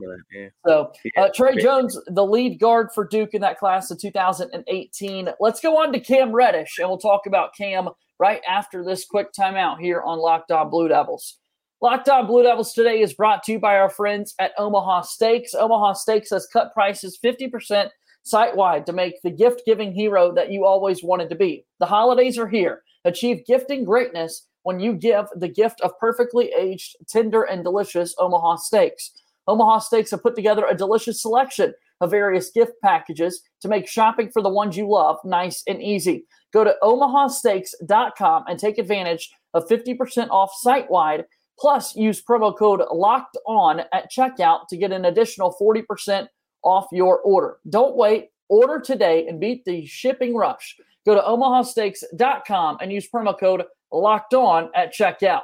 So, 0.66 0.92
uh, 1.16 1.28
Tre 1.34 1.56
Jones, 1.62 1.98
the 2.08 2.26
lead 2.26 2.58
guard 2.58 2.88
for 2.94 3.06
Duke 3.06 3.34
in 3.34 3.40
that 3.42 3.58
class 3.58 3.90
of 3.90 4.00
2018. 4.00 5.28
Let's 5.38 5.60
go 5.60 5.80
on 5.80 5.92
to 5.92 6.00
Cam 6.00 6.32
Reddish, 6.32 6.78
and 6.78 6.88
we'll 6.88 6.98
talk 6.98 7.26
about 7.26 7.54
Cam 7.54 7.88
right 8.18 8.40
after 8.48 8.84
this 8.84 9.04
quick 9.04 9.32
timeout 9.32 9.78
here 9.78 10.02
on 10.02 10.18
Locked 10.18 10.50
On 10.50 10.70
Blue 10.70 10.88
Devils. 10.88 11.39
Locked 11.82 12.10
On 12.10 12.26
Blue 12.26 12.42
Devils 12.42 12.74
today 12.74 13.00
is 13.00 13.14
brought 13.14 13.42
to 13.44 13.52
you 13.52 13.58
by 13.58 13.78
our 13.78 13.88
friends 13.88 14.34
at 14.38 14.52
Omaha 14.58 15.00
Steaks. 15.00 15.54
Omaha 15.54 15.94
Steaks 15.94 16.28
has 16.28 16.46
cut 16.52 16.74
prices 16.74 17.18
50% 17.24 17.88
site 18.22 18.54
wide 18.54 18.84
to 18.84 18.92
make 18.92 19.22
the 19.22 19.30
gift 19.30 19.62
giving 19.64 19.94
hero 19.94 20.30
that 20.34 20.52
you 20.52 20.66
always 20.66 21.02
wanted 21.02 21.30
to 21.30 21.36
be. 21.36 21.64
The 21.78 21.86
holidays 21.86 22.36
are 22.36 22.48
here. 22.48 22.82
Achieve 23.06 23.46
gifting 23.46 23.86
greatness 23.86 24.46
when 24.62 24.78
you 24.78 24.92
give 24.92 25.24
the 25.34 25.48
gift 25.48 25.80
of 25.80 25.98
perfectly 25.98 26.52
aged, 26.54 26.96
tender, 27.08 27.44
and 27.44 27.64
delicious 27.64 28.14
Omaha 28.18 28.56
steaks. 28.56 29.12
Omaha 29.48 29.78
Steaks 29.78 30.10
have 30.10 30.22
put 30.22 30.36
together 30.36 30.66
a 30.66 30.76
delicious 30.76 31.22
selection 31.22 31.72
of 32.02 32.10
various 32.10 32.50
gift 32.50 32.72
packages 32.82 33.40
to 33.62 33.68
make 33.68 33.88
shopping 33.88 34.30
for 34.30 34.42
the 34.42 34.50
ones 34.50 34.76
you 34.76 34.86
love 34.86 35.16
nice 35.24 35.62
and 35.66 35.82
easy. 35.82 36.26
Go 36.52 36.62
to 36.62 36.76
omahasteaks.com 36.82 38.44
and 38.48 38.58
take 38.58 38.76
advantage 38.76 39.30
of 39.54 39.66
50% 39.66 40.28
off 40.30 40.52
site 40.60 40.90
wide. 40.90 41.24
Plus, 41.60 41.94
use 41.94 42.22
promo 42.22 42.56
code 42.56 42.82
LOCKED 42.90 43.36
ON 43.46 43.80
at 43.92 44.10
checkout 44.10 44.66
to 44.68 44.78
get 44.78 44.92
an 44.92 45.04
additional 45.04 45.54
40% 45.60 46.26
off 46.62 46.86
your 46.90 47.20
order. 47.20 47.58
Don't 47.68 47.96
wait. 47.96 48.30
Order 48.48 48.80
today 48.80 49.28
and 49.28 49.38
beat 49.38 49.64
the 49.64 49.84
shipping 49.86 50.34
rush. 50.34 50.76
Go 51.06 51.14
to 51.14 51.20
omahasteaks.com 51.20 52.78
and 52.80 52.90
use 52.90 53.08
promo 53.08 53.38
code 53.38 53.64
locked 53.92 54.34
on 54.34 54.70
at 54.74 54.94
checkout. 54.94 55.42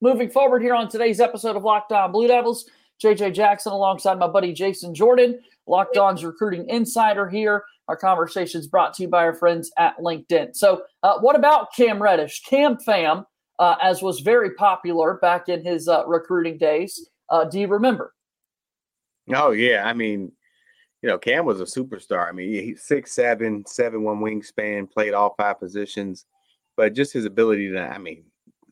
Moving 0.00 0.28
forward 0.28 0.60
here 0.60 0.74
on 0.74 0.88
today's 0.88 1.18
episode 1.20 1.56
of 1.56 1.64
Locked 1.64 1.90
On 1.92 2.12
Blue 2.12 2.28
Devils, 2.28 2.68
JJ 3.02 3.34
Jackson 3.34 3.72
alongside 3.72 4.18
my 4.18 4.26
buddy 4.26 4.52
Jason 4.52 4.94
Jordan, 4.94 5.40
Locked 5.66 5.96
On's 5.96 6.24
recruiting 6.24 6.68
insider 6.68 7.28
here. 7.28 7.64
Our 7.88 7.96
conversation 7.96 8.60
is 8.60 8.66
brought 8.66 8.94
to 8.94 9.02
you 9.02 9.08
by 9.08 9.24
our 9.24 9.34
friends 9.34 9.70
at 9.78 9.98
LinkedIn. 9.98 10.56
So, 10.56 10.82
uh, 11.02 11.18
what 11.18 11.36
about 11.36 11.74
Cam 11.74 12.02
Reddish? 12.02 12.42
Cam 12.42 12.78
Fam, 12.78 13.26
uh, 13.58 13.76
as 13.82 14.02
was 14.02 14.20
very 14.20 14.54
popular 14.54 15.14
back 15.14 15.48
in 15.48 15.64
his 15.64 15.88
uh, 15.88 16.06
recruiting 16.06 16.56
days. 16.56 17.10
Uh, 17.28 17.44
do 17.44 17.60
you 17.60 17.66
remember? 17.66 18.14
Oh 19.34 19.50
yeah, 19.50 19.84
I 19.86 19.92
mean, 19.92 20.32
you 21.02 21.08
know, 21.08 21.18
Cam 21.18 21.44
was 21.44 21.60
a 21.60 21.64
superstar. 21.64 22.28
I 22.28 22.32
mean, 22.32 22.50
he's 22.52 22.84
six 22.84 23.12
seven, 23.12 23.64
seven 23.66 24.02
one 24.02 24.20
wingspan, 24.20 24.90
played 24.90 25.12
all 25.12 25.34
five 25.36 25.60
positions, 25.60 26.26
but 26.76 26.94
just 26.94 27.12
his 27.12 27.24
ability 27.26 27.70
to, 27.72 27.80
I 27.80 27.98
mean, 27.98 28.24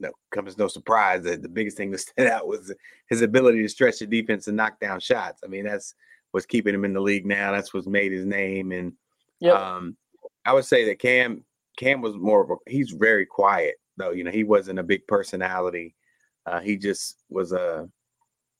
no 0.02 0.12
comes 0.30 0.59
no 0.59 0.68
surprise 0.68 1.23
that 1.23 1.42
the 1.42 1.49
biggest 1.49 1.76
thing 1.76 1.90
that 1.90 1.99
stood 2.00 2.26
out 2.26 2.47
was 2.47 2.73
his 3.09 3.23
ability 3.23 3.62
to 3.62 3.68
stretch 3.68 3.99
the 4.00 4.06
defense 4.06 4.49
and 4.49 4.56
knock 4.56 4.78
down 4.80 5.00
shots. 5.00 5.40
I 5.44 5.49
mean, 5.49 5.64
that's 5.64 5.94
what's 6.32 6.47
keeping 6.47 6.75
him 6.75 6.85
in 6.85 6.92
the 6.92 7.00
league 7.00 7.26
now. 7.26 7.52
That's 7.52 7.73
what's 7.73 7.87
made 7.87 8.12
his 8.12 8.26
name. 8.26 8.73
And 8.73 8.92
yep. 9.40 9.54
um, 9.54 9.97
I 10.44 10.52
would 10.52 10.64
say 10.64 10.85
that 10.87 10.99
Cam 10.99 11.44
Cam 11.78 12.02
was 12.02 12.16
more 12.16 12.42
of 12.42 12.50
a 12.50 12.71
he's 12.71 12.90
very 12.90 13.25
quiet 13.25 13.76
though. 13.97 14.11
You 14.11 14.25
know, 14.25 14.30
he 14.30 14.44
wasn't 14.44 14.78
a 14.78 14.85
big 14.85 15.06
personality. 15.06 15.94
Uh, 16.44 16.61
he 16.61 16.76
just 16.76 17.23
was 17.30 17.52
a 17.52 17.88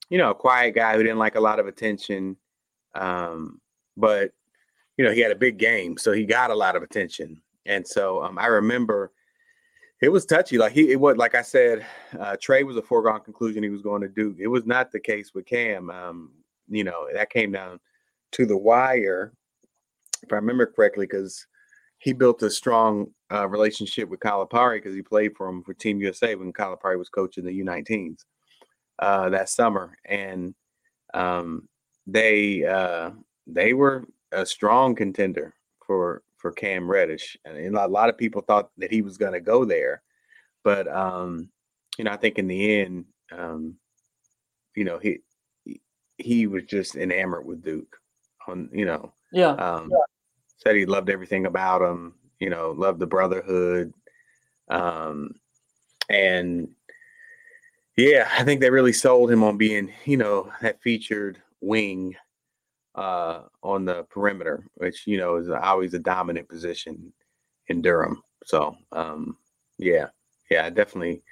you 0.09 0.19
know, 0.19 0.31
a 0.31 0.35
quiet 0.35 0.75
guy 0.75 0.95
who 0.95 1.03
didn't 1.03 1.19
like 1.19 1.37
a 1.37 1.41
lot 1.41 1.59
of 1.59 1.67
attention. 1.67 2.37
Um, 2.95 3.61
but 3.97 4.33
you 4.99 5.05
know 5.05 5.13
he 5.13 5.21
had 5.21 5.33
a 5.33 5.37
big 5.37 5.59
game, 5.59 5.97
so 5.97 6.13
he 6.13 6.25
got 6.25 6.51
a 6.51 6.55
lot 6.55 6.77
of 6.77 6.83
attention. 6.83 7.41
And 7.67 7.87
so 7.87 8.23
um, 8.23 8.39
I 8.39 8.47
remember 8.47 9.13
it 10.03 10.11
was 10.11 10.27
touchy. 10.27 10.59
Like 10.59 10.73
he, 10.73 10.91
it 10.91 11.01
was 11.01 11.17
like 11.17 11.37
I 11.37 11.43
said, 11.43 11.87
uh, 12.19 12.37
Tre 12.39 12.65
was 12.65 12.77
a 12.77 12.83
foregone 12.83 13.21
conclusion 13.21 13.63
he 13.63 13.71
was 13.71 13.83
going 13.83 14.03
to 14.03 14.09
Duke. 14.09 14.37
It 14.39 14.49
was 14.49 14.67
not 14.67 14.91
the 14.91 15.01
case 15.01 15.33
with 15.33 15.47
Cam. 15.47 15.89
Um, 15.91 16.33
you 16.69 16.85
know 16.85 17.07
that 17.15 17.31
came 17.31 17.53
down 17.53 17.79
to 18.33 18.45
the 18.45 18.57
wire, 18.57 19.33
if 20.23 20.33
I 20.33 20.37
remember 20.37 20.67
correctly, 20.67 21.07
because 21.07 21.47
he 21.99 22.13
built 22.13 22.43
a 22.43 22.51
strong 22.51 23.07
uh, 23.33 23.49
relationship 23.49 24.09
with 24.09 24.19
Calipari 24.19 24.79
because 24.79 24.95
he 24.95 25.03
played 25.03 25.37
for 25.37 25.49
him 25.49 25.63
for 25.63 25.73
Team 25.73 26.01
USA 26.01 26.35
when 26.35 26.53
Calipari 26.53 26.99
was 26.99 27.09
coaching 27.09 27.45
the 27.45 27.61
U19s 27.61 28.25
uh, 28.99 29.29
that 29.29 29.49
summer, 29.49 29.97
and 30.05 30.53
um, 31.15 31.69
they 32.09 32.65
uh, 32.65 33.11
they 33.47 33.73
were 33.73 34.05
a 34.33 34.45
strong 34.45 34.97
contender 34.97 35.55
for 35.87 36.23
for 36.43 36.53
Cam 36.53 36.91
Reddish, 36.91 37.39
and 37.45 37.77
a 37.77 37.87
lot 37.87 38.09
of 38.09 38.19
people 38.19 38.43
thought 38.43 38.71
that 38.77 38.91
he 38.91 39.01
was 39.01 39.17
going 39.17 39.33
to 39.33 39.41
go 39.41 39.65
there, 39.65 40.03
but 40.65 40.89
um, 40.89 41.49
you 41.97 42.05
know, 42.05 42.11
I 42.11 42.17
think 42.17 42.39
in 42.39 42.49
the 42.49 42.81
end, 42.81 43.05
um, 43.31 43.77
you 44.75 44.85
know, 44.85 44.99
he 44.99 45.21
he 46.19 46.47
was 46.49 46.65
just 46.65 46.97
enamored 46.97 47.47
with 47.47 47.63
Duke. 47.63 47.97
On 48.49 48.69
you 48.73 48.85
know, 48.85 49.13
yeah. 49.33 49.53
Um, 49.53 49.89
yeah. 49.91 49.99
said 50.59 50.77
he 50.77 50.85
loved 50.85 51.09
everything 51.09 51.47
about 51.47 51.81
him. 51.81 52.15
You 52.41 52.51
know, 52.51 52.73
loved 52.73 52.99
the 52.99 53.07
brotherhood, 53.07 53.95
um, 54.69 55.31
and 56.11 56.69
yeah, 57.97 58.29
I 58.37 58.43
think 58.43 58.61
they 58.61 58.71
really 58.71 58.93
sold 58.93 59.31
him 59.31 59.45
on 59.45 59.57
being, 59.59 59.93
you 60.05 60.17
know, 60.17 60.51
that 60.61 60.83
featured 60.83 61.41
wing 61.61 62.17
uh, 62.95 63.43
on 63.63 63.85
the 63.85 64.05
perimeter, 64.05 64.65
which 64.75 65.07
you 65.07 65.19
know 65.19 65.37
is 65.37 65.49
always 65.49 65.95
a 65.95 65.99
dominant 65.99 66.49
position 66.49 67.13
in 67.69 67.83
Durham. 67.83 68.23
So 68.45 68.77
um, 68.93 69.37
yeah, 69.79 70.07
yeah, 70.51 70.69
definitely 70.71 71.23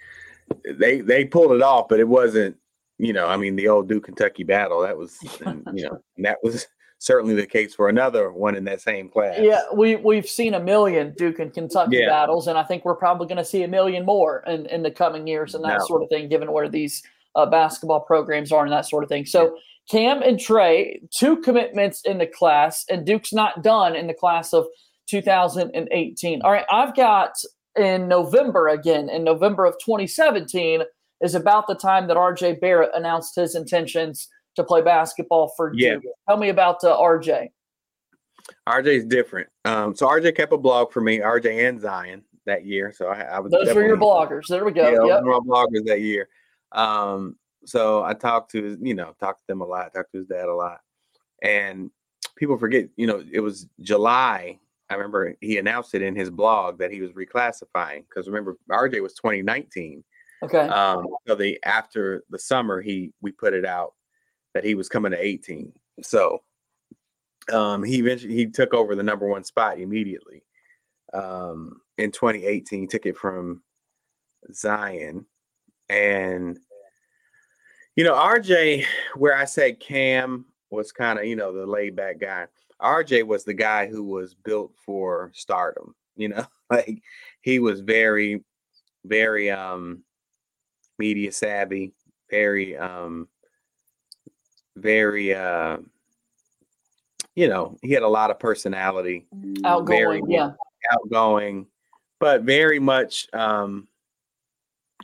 they 0.65 1.01
they 1.01 1.25
pulled 1.25 1.53
it 1.53 1.63
off, 1.63 1.89
but 1.89 2.01
it 2.01 2.09
wasn't. 2.09 2.57
You 2.99 3.15
know, 3.15 3.27
I 3.27 3.39
mean, 3.39 3.57
the 3.57 3.69
old 3.69 3.89
Duke 3.89 4.05
Kentucky 4.05 4.45
battle 4.45 4.83
that 4.83 4.95
was, 4.95 5.17
you 5.73 5.89
know, 5.89 6.03
that 6.19 6.37
was 6.43 6.67
certainly 6.99 7.35
the 7.35 7.47
case 7.47 7.75
for 7.75 7.89
another 7.89 8.31
one 8.31 8.55
in 8.55 8.65
that 8.65 8.83
same 8.83 9.09
class. 9.09 9.39
Yeah, 9.41 9.63
we 9.75 9.97
we've 9.97 10.29
seen 10.29 10.55
a 10.55 10.61
million 10.61 11.15
Duke 11.17 11.39
and 11.39 11.53
Kentucky 11.53 11.97
yeah. 11.97 12.09
battles, 12.09 12.47
and 12.47 12.59
I 12.59 12.63
think 12.63 12.85
we're 12.85 12.95
probably 12.95 13.27
going 13.27 13.39
to 13.39 13.45
see 13.45 13.63
a 13.63 13.69
million 13.69 14.05
more 14.05 14.45
in, 14.47 14.67
in 14.67 14.83
the 14.83 14.91
coming 14.91 15.27
years 15.27 15.55
and 15.55 15.65
that 15.65 15.79
no. 15.79 15.87
sort 15.87 16.03
of 16.03 16.11
thing, 16.11 16.29
given 16.29 16.53
where 16.53 16.69
these 16.69 17.03
uh, 17.35 17.47
basketball 17.47 18.01
programs 18.01 18.53
are 18.53 18.65
and 18.65 18.73
that 18.73 18.87
sort 18.87 19.03
of 19.03 19.09
thing. 19.09 19.25
So 19.25 19.57
Cam 19.91 20.23
and 20.23 20.39
Tre, 20.39 21.01
two 21.11 21.39
commitments 21.39 22.03
in 22.05 22.19
the 22.19 22.27
class, 22.27 22.85
and 22.89 23.05
Duke's 23.05 23.33
not 23.33 23.63
done 23.63 23.97
in 23.97 24.07
the 24.07 24.15
class 24.15 24.53
of 24.53 24.67
2018. 25.09 26.43
All 26.43 26.53
right, 26.53 26.67
I've 26.71 26.95
got 26.95 27.33
in 27.77 28.07
November 28.07 28.69
again, 28.69 29.09
in 29.09 29.25
November 29.25 29.65
of 29.65 29.75
2017 29.85 30.83
is 31.21 31.35
about 31.35 31.67
the 31.67 31.75
time 31.75 32.07
that 32.07 32.17
RJ 32.17 32.61
Barrett 32.61 32.91
announced 32.95 33.35
his 33.35 33.55
intentions 33.55 34.29
to 34.57 34.65
play 34.65 34.81
basketball 34.81 35.53
for 35.57 35.73
yeah. 35.75 35.95
Duke. 35.95 36.05
Tell 36.29 36.37
me 36.37 36.51
about 36.51 36.83
uh, 36.85 36.97
RJ. 36.97 37.49
RJ 38.69 38.87
is 38.87 39.05
different. 39.07 39.49
Um, 39.65 39.95
so 39.97 40.07
RJ 40.07 40.37
kept 40.37 40.53
a 40.53 40.57
blog 40.57 40.93
for 40.93 41.01
me, 41.01 41.19
RJ 41.19 41.69
and 41.69 41.81
Zion 41.81 42.23
that 42.47 42.65
year. 42.65 42.93
So 42.95 43.09
I, 43.09 43.23
I 43.23 43.41
was 43.41 43.51
those 43.51 43.75
were 43.75 43.87
your 43.87 43.97
bloggers. 43.97 44.47
There 44.49 44.65
we 44.65 44.73
go. 44.73 44.83
Yeah, 44.83 45.17
yep. 45.17 45.23
bloggers 45.25 45.85
that 45.87 46.01
year. 46.01 46.29
Um, 46.73 47.37
so 47.65 48.03
I 48.03 48.15
talked 48.15 48.51
to 48.53 48.79
you 48.81 48.95
know 48.95 49.15
talked 49.21 49.41
to 49.41 49.47
them 49.49 49.61
a 49.61 49.67
lot, 49.67 49.93
talked 49.95 50.13
to 50.13 50.19
his 50.19 50.27
dad 50.27 50.49
a 50.49 50.55
lot, 50.55 50.81
and 51.43 51.91
people 52.37 52.59
forget 52.59 52.89
you 52.97 53.07
know 53.07 53.23
it 53.31 53.41
was 53.41 53.67
July. 53.81 54.59
I 54.89 54.95
remember 54.95 55.37
he 55.41 55.59
announced 55.59 55.95
it 55.95 56.03
in 56.03 56.17
his 56.17 56.31
blog 56.31 56.79
that 56.79 56.91
he 56.91 57.01
was 57.01 57.13
reclassifying 57.13 58.05
because 58.09 58.27
remember 58.27 58.57
RJ 58.71 59.03
was 59.03 59.15
2019. 59.15 60.03
Okay. 60.43 60.59
Um, 60.59 61.07
so 61.27 61.35
the 61.35 61.59
after 61.65 62.25
the 62.31 62.39
summer 62.39 62.81
he 62.81 63.13
we 63.21 63.31
put 63.31 63.55
it 63.55 63.65
out 63.65 63.95
that 64.55 64.65
he 64.65 64.75
was 64.75 64.89
coming 64.89 65.13
to 65.13 65.25
18. 65.25 65.73
So 66.03 66.43
um, 67.53 67.83
he 67.83 67.99
eventually 67.99 68.35
he 68.35 68.47
took 68.47 68.75
over 68.75 68.95
the 68.95 69.03
number 69.03 69.27
one 69.29 69.45
spot 69.45 69.79
immediately 69.79 70.43
um, 71.13 71.81
in 71.99 72.11
2018. 72.11 72.89
Took 72.89 73.07
it 73.07 73.17
from 73.17 73.63
Zion, 74.53 75.27
and 75.89 76.59
you 77.97 78.05
know 78.05 78.15
RJ, 78.15 78.85
where 79.17 79.37
I 79.37 79.45
said 79.45 79.81
Cam 79.81 80.45
was 80.71 80.93
kind 80.93 81.19
of 81.19 81.25
you 81.25 81.37
know 81.37 81.53
the 81.53 81.67
laid 81.67 81.97
back 81.97 82.19
guy. 82.19 82.47
RJ 82.81 83.27
was 83.27 83.45
the 83.45 83.55
guy 83.55 83.87
who 83.87 84.05
was 84.05 84.35
built 84.35 84.73
for 84.85 85.31
stardom. 85.35 85.95
You 86.17 86.29
know, 86.31 86.47
like 86.71 87.03
he 87.43 87.59
was 87.59 87.81
very, 87.81 88.43
very 89.05 89.51
um 89.51 90.03
media 90.99 91.33
savvy, 91.33 91.93
very 92.31 92.77
um 92.77 93.29
very 94.77 95.35
uh 95.35 95.79
you 97.37 97.49
know, 97.49 97.77
he 97.83 97.93
had 97.93 98.03
a 98.03 98.09
lot 98.09 98.31
of 98.31 98.39
personality. 98.39 99.27
Outgoing, 99.65 99.87
very, 99.87 100.23
yeah. 100.29 100.53
Outgoing, 100.93 101.67
but 102.19 102.43
very 102.43 102.79
much 102.79 103.29
um, 103.33 103.89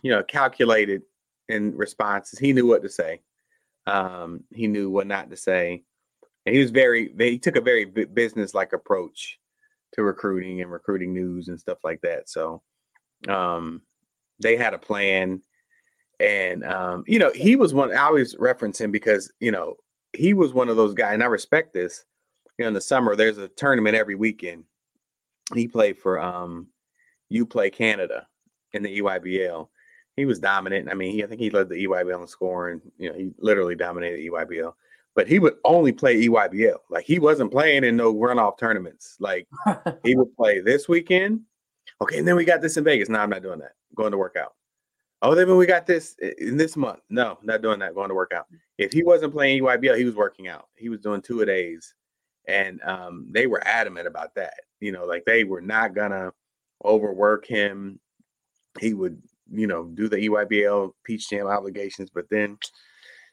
you 0.02 0.10
know, 0.10 0.22
calculated 0.22 1.02
in 1.48 1.76
responses. 1.76 2.38
He 2.38 2.52
knew 2.52 2.66
what 2.66 2.82
to 2.82 2.88
say. 2.88 3.22
Um, 3.86 4.44
he 4.52 4.66
knew 4.66 4.90
what 4.90 5.06
not 5.06 5.30
to 5.30 5.36
say. 5.36 5.84
And 6.44 6.54
he 6.54 6.60
was 6.60 6.70
very 6.70 7.12
he 7.18 7.38
took 7.38 7.56
a 7.56 7.60
very 7.60 7.84
business 7.84 8.54
like 8.54 8.72
approach 8.72 9.38
to 9.94 10.02
recruiting 10.02 10.60
and 10.60 10.70
recruiting 10.70 11.12
news 11.12 11.48
and 11.48 11.58
stuff 11.58 11.78
like 11.82 12.00
that. 12.02 12.28
So 12.28 12.62
um 13.28 13.82
they 14.40 14.56
had 14.56 14.74
a 14.74 14.78
plan 14.78 15.40
and 16.18 16.64
um, 16.64 17.04
you 17.06 17.18
know, 17.18 17.30
he 17.34 17.56
was 17.56 17.74
one 17.74 17.92
I 17.92 18.02
always 18.02 18.36
reference 18.38 18.80
him 18.80 18.90
because, 18.90 19.30
you 19.40 19.50
know, 19.50 19.74
he 20.12 20.32
was 20.32 20.54
one 20.54 20.68
of 20.68 20.76
those 20.76 20.94
guys, 20.94 21.14
and 21.14 21.22
I 21.22 21.26
respect 21.26 21.74
this. 21.74 22.04
You 22.58 22.64
know, 22.64 22.68
in 22.68 22.74
the 22.74 22.80
summer, 22.80 23.16
there's 23.16 23.38
a 23.38 23.48
tournament 23.48 23.96
every 23.96 24.14
weekend. 24.14 24.64
He 25.54 25.68
played 25.68 25.98
for 25.98 26.20
um 26.20 26.68
play 27.50 27.70
Canada 27.70 28.26
in 28.72 28.82
the 28.82 29.00
EYBL. 29.00 29.68
He 30.16 30.24
was 30.24 30.38
dominant. 30.38 30.88
I 30.90 30.94
mean, 30.94 31.12
he, 31.12 31.24
I 31.24 31.26
think 31.26 31.40
he 31.40 31.50
led 31.50 31.68
the 31.68 31.84
EYBL 31.84 32.22
in 32.22 32.26
scoring. 32.26 32.80
You 32.98 33.10
know, 33.10 33.16
he 33.16 33.30
literally 33.38 33.74
dominated 33.74 34.20
EYBL. 34.30 34.72
But 35.14 35.28
he 35.28 35.38
would 35.38 35.56
only 35.64 35.92
play 35.92 36.26
EYBL. 36.26 36.76
Like 36.90 37.04
he 37.04 37.18
wasn't 37.18 37.52
playing 37.52 37.84
in 37.84 37.96
no 37.96 38.14
runoff 38.14 38.58
tournaments. 38.58 39.16
Like 39.18 39.46
he 40.04 40.16
would 40.16 40.34
play 40.36 40.60
this 40.60 40.88
weekend. 40.88 41.40
Okay, 42.02 42.18
and 42.18 42.28
then 42.28 42.36
we 42.36 42.44
got 42.44 42.60
this 42.60 42.76
in 42.76 42.84
Vegas. 42.84 43.08
No, 43.08 43.20
I'm 43.20 43.30
not 43.30 43.42
doing 43.42 43.58
that. 43.60 43.72
I'm 43.90 43.94
going 43.94 44.12
to 44.12 44.18
work 44.18 44.36
out. 44.36 44.54
Oh, 45.22 45.34
then 45.34 45.56
we 45.56 45.64
got 45.64 45.86
this 45.86 46.14
in 46.38 46.58
this 46.58 46.76
month. 46.76 47.00
No, 47.08 47.38
not 47.42 47.62
doing 47.62 47.78
that. 47.78 47.94
Going 47.94 48.10
to 48.10 48.14
work 48.14 48.32
out. 48.34 48.46
If 48.76 48.92
he 48.92 49.02
wasn't 49.02 49.32
playing 49.32 49.62
EYBL, 49.62 49.96
he 49.96 50.04
was 50.04 50.14
working 50.14 50.48
out. 50.48 50.68
He 50.76 50.90
was 50.90 51.00
doing 51.00 51.22
two 51.22 51.40
a 51.40 51.46
days, 51.46 51.94
and 52.46 52.82
um, 52.82 53.28
they 53.30 53.46
were 53.46 53.66
adamant 53.66 54.06
about 54.06 54.34
that. 54.34 54.54
You 54.80 54.92
know, 54.92 55.04
like 55.04 55.24
they 55.24 55.44
were 55.44 55.62
not 55.62 55.94
gonna 55.94 56.32
overwork 56.84 57.46
him. 57.46 57.98
He 58.78 58.92
would, 58.92 59.22
you 59.50 59.66
know, 59.66 59.84
do 59.84 60.08
the 60.08 60.16
EYBL 60.16 60.92
Peach 61.04 61.30
Jam 61.30 61.46
obligations, 61.46 62.10
but 62.12 62.28
then, 62.30 62.58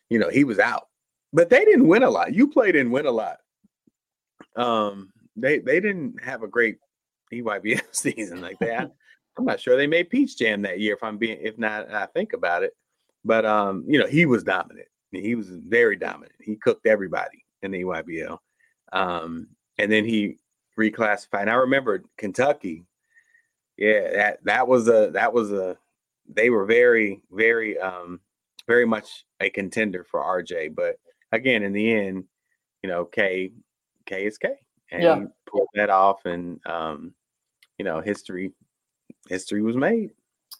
you 0.10 0.20
know, 0.20 0.30
he 0.30 0.44
was 0.44 0.60
out. 0.60 0.88
But 1.32 1.50
they 1.50 1.66
didn't 1.66 1.88
win 1.88 2.04
a 2.04 2.10
lot. 2.10 2.34
You 2.34 2.48
played 2.48 2.76
and 2.76 2.92
win 2.92 3.06
a 3.06 3.12
lot. 3.12 3.38
Um, 4.56 5.12
they 5.36 5.60
they 5.60 5.80
didn't 5.80 6.24
have 6.24 6.44
a 6.44 6.48
great 6.48 6.78
EYBL 7.34 7.82
season 7.92 8.42
like 8.42 8.60
that. 8.60 8.92
I'm 9.38 9.46
not 9.46 9.60
sure 9.60 9.76
they 9.76 9.88
made 9.88 10.12
Peach 10.12 10.38
Jam 10.38 10.62
that 10.62 10.80
year. 10.80 10.94
If 10.94 11.04
I'm 11.04 11.18
being, 11.18 11.40
if 11.42 11.58
not, 11.58 11.92
I 11.92 12.06
think 12.06 12.34
about 12.34 12.62
it. 12.62 12.74
But 13.26 13.46
um, 13.46 13.84
you 13.88 13.98
know, 14.00 14.06
he 14.06 14.26
was 14.28 14.44
dominant. 14.44 14.88
He 15.12 15.36
was 15.36 15.50
very 15.50 15.96
dominant. 15.96 16.34
He 16.40 16.56
cooked 16.56 16.86
everybody 16.86 17.46
in 17.62 17.72
the 17.72 17.84
EYBL. 17.84 18.38
Um, 18.92 19.48
and 19.78 19.92
then 19.92 20.06
he 20.06 20.38
reclassified. 20.80 21.42
And 21.42 21.50
I 21.50 21.56
remember 21.56 22.04
Kentucky. 22.18 22.86
Yeah, 23.78 24.12
that 24.14 24.44
that 24.44 24.68
was 24.68 24.88
a 24.88 25.10
that 25.14 25.34
was 25.34 25.52
a 25.52 25.78
they 26.28 26.50
were 26.50 26.66
very 26.66 27.22
very 27.32 27.78
um 27.80 28.20
very 28.68 28.86
much 28.86 29.26
a 29.40 29.50
contender 29.50 30.06
for 30.10 30.22
RJ. 30.22 30.76
But 30.76 30.96
again, 31.32 31.64
in 31.64 31.74
the 31.74 31.92
end, 31.92 32.26
you 32.82 32.90
know, 32.90 33.06
K 33.06 33.52
K 34.06 34.26
is 34.26 34.38
K, 34.38 34.50
and 34.92 35.04
yeah. 35.04 35.20
he 35.20 35.26
pulled 35.50 35.70
that 35.76 35.90
off, 35.90 36.26
and 36.26 36.60
um, 36.66 37.14
you 37.78 37.86
know, 37.86 38.02
history 38.02 38.52
history 39.28 39.62
was 39.62 39.76
made. 39.76 40.12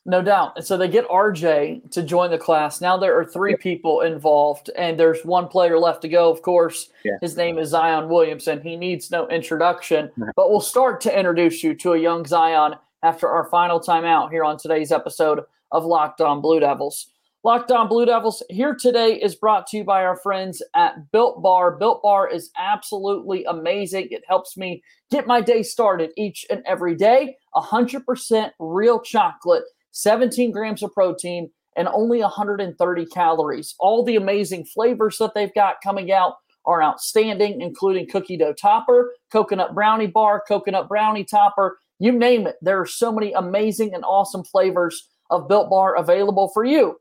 No 0.06 0.22
doubt. 0.22 0.54
And 0.58 0.66
so 0.66 0.76
they 0.76 0.90
get 0.90 1.08
RJ 1.08 1.92
to 1.92 2.04
join 2.04 2.30
the 2.30 2.38
class. 2.38 2.82
Now 2.82 2.98
there 2.98 3.18
are 3.18 3.24
three 3.24 3.56
people 3.56 4.02
involved, 4.02 4.70
and 4.76 5.00
there's 5.00 5.24
one 5.24 5.48
player 5.48 5.80
left 5.80 6.02
to 6.02 6.10
go, 6.10 6.30
of 6.30 6.42
course. 6.42 6.90
Yeah. 7.06 7.14
His 7.22 7.38
name 7.38 7.58
is 7.58 7.70
Zion 7.70 8.10
Williamson. 8.10 8.62
He 8.62 8.76
needs 8.76 9.12
no 9.12 9.28
introduction, 9.30 10.12
but 10.36 10.50
we'll 10.50 10.60
start 10.60 11.00
to 11.02 11.18
introduce 11.18 11.64
you 11.64 11.74
to 11.76 11.94
a 11.94 11.98
young 11.98 12.26
Zion 12.26 12.76
after 13.04 13.30
our 13.30 13.50
final 13.50 13.80
time 13.80 14.06
out 14.06 14.32
here 14.32 14.44
on 14.44 14.58
today's 14.58 14.92
episode 14.92 15.42
of 15.72 15.86
Locked 15.86 16.22
On 16.22 16.42
Blue 16.42 16.62
Devils. 16.62 17.08
Locked 17.44 17.72
on 17.72 17.90
Blue 17.90 18.06
Devils 18.06 18.42
here 18.50 18.74
today 18.74 19.16
is 19.16 19.36
brought 19.36 19.68
to 19.68 19.78
you 19.78 19.84
by 19.84 20.06
our 20.06 20.16
friends 20.16 20.64
at 20.74 21.12
Built 21.12 21.44
Bar. 21.44 21.72
Built 21.72 22.02
Bar 22.02 22.30
is 22.30 22.50
absolutely 22.58 23.44
amazing. 23.44 24.08
It 24.12 24.24
helps 24.26 24.56
me 24.56 24.82
get 25.12 25.28
my 25.28 25.42
day 25.42 25.62
started 25.62 26.12
each 26.16 26.46
and 26.50 26.64
every 26.66 26.96
day. 26.96 27.36
100% 27.54 28.52
real 28.60 29.02
chocolate, 29.02 29.66
17 29.92 30.52
grams 30.52 30.82
of 30.82 30.94
protein, 30.94 31.52
and 31.76 31.90
only 31.90 32.22
130 32.22 33.06
calories. 33.08 33.76
All 33.80 34.06
the 34.06 34.16
amazing 34.16 34.64
flavors 34.64 35.18
that 35.18 35.34
they've 35.36 35.54
got 35.54 35.82
coming 35.84 36.14
out 36.14 36.36
are 36.66 36.82
outstanding, 36.82 37.60
including 37.60 38.08
cookie 38.08 38.38
dough 38.38 38.54
topper, 38.54 39.14
coconut 39.34 39.76
brownie 39.76 40.08
bar, 40.08 40.42
coconut 40.48 40.88
brownie 40.88 41.26
topper, 41.26 41.78
you 42.00 42.12
name 42.12 42.48
it. 42.48 42.56
There 42.62 42.80
are 42.80 42.86
so 42.86 43.12
many 43.12 43.34
amazing 43.34 43.94
and 43.94 44.04
awesome 44.04 44.44
flavors 44.44 45.10
of 45.30 45.48
Built 45.48 45.70
Bar 45.70 45.96
available 45.96 46.50
for 46.54 46.64
you. 46.64 46.98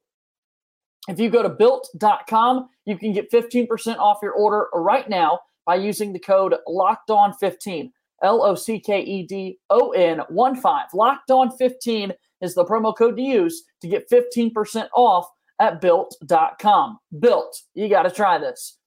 If 1.09 1.19
you 1.19 1.31
go 1.31 1.43
to 1.43 1.49
built.com, 1.49 2.69
you 2.85 2.97
can 2.97 3.13
get 3.13 3.31
15% 3.33 3.99
off 3.99 4.19
your 4.23 4.33
order 4.33 4.69
right 4.73 5.09
now 5.09 5.41
by 5.67 5.75
using 5.77 6.13
the 6.13 6.19
code 6.19 6.55
locked 6.67 7.11
on 7.11 7.33
15. 7.35 7.93
L 8.23 8.45
O 8.45 8.55
C 8.55 8.79
K 8.79 9.01
E 9.01 9.27
D 9.27 9.59
O 9.71 9.91
N 9.91 10.21
1 10.29 10.57
5. 10.57 10.87
Locked 10.95 11.31
on 11.31 11.51
15 11.57 12.13
is 12.41 12.55
the 12.55 12.65
promo 12.65 12.97
code 12.97 13.17
to 13.17 13.23
use 13.23 13.65
to 13.81 13.89
get 13.89 14.09
15% 14.11 14.89
off 14.95 15.27
at 15.61 15.81
built.com. 15.81 16.99
Built, 17.19 17.57
you 17.75 17.89
got 17.89 18.03
to 18.05 18.11
try 18.11 18.39
this. 18.39 18.79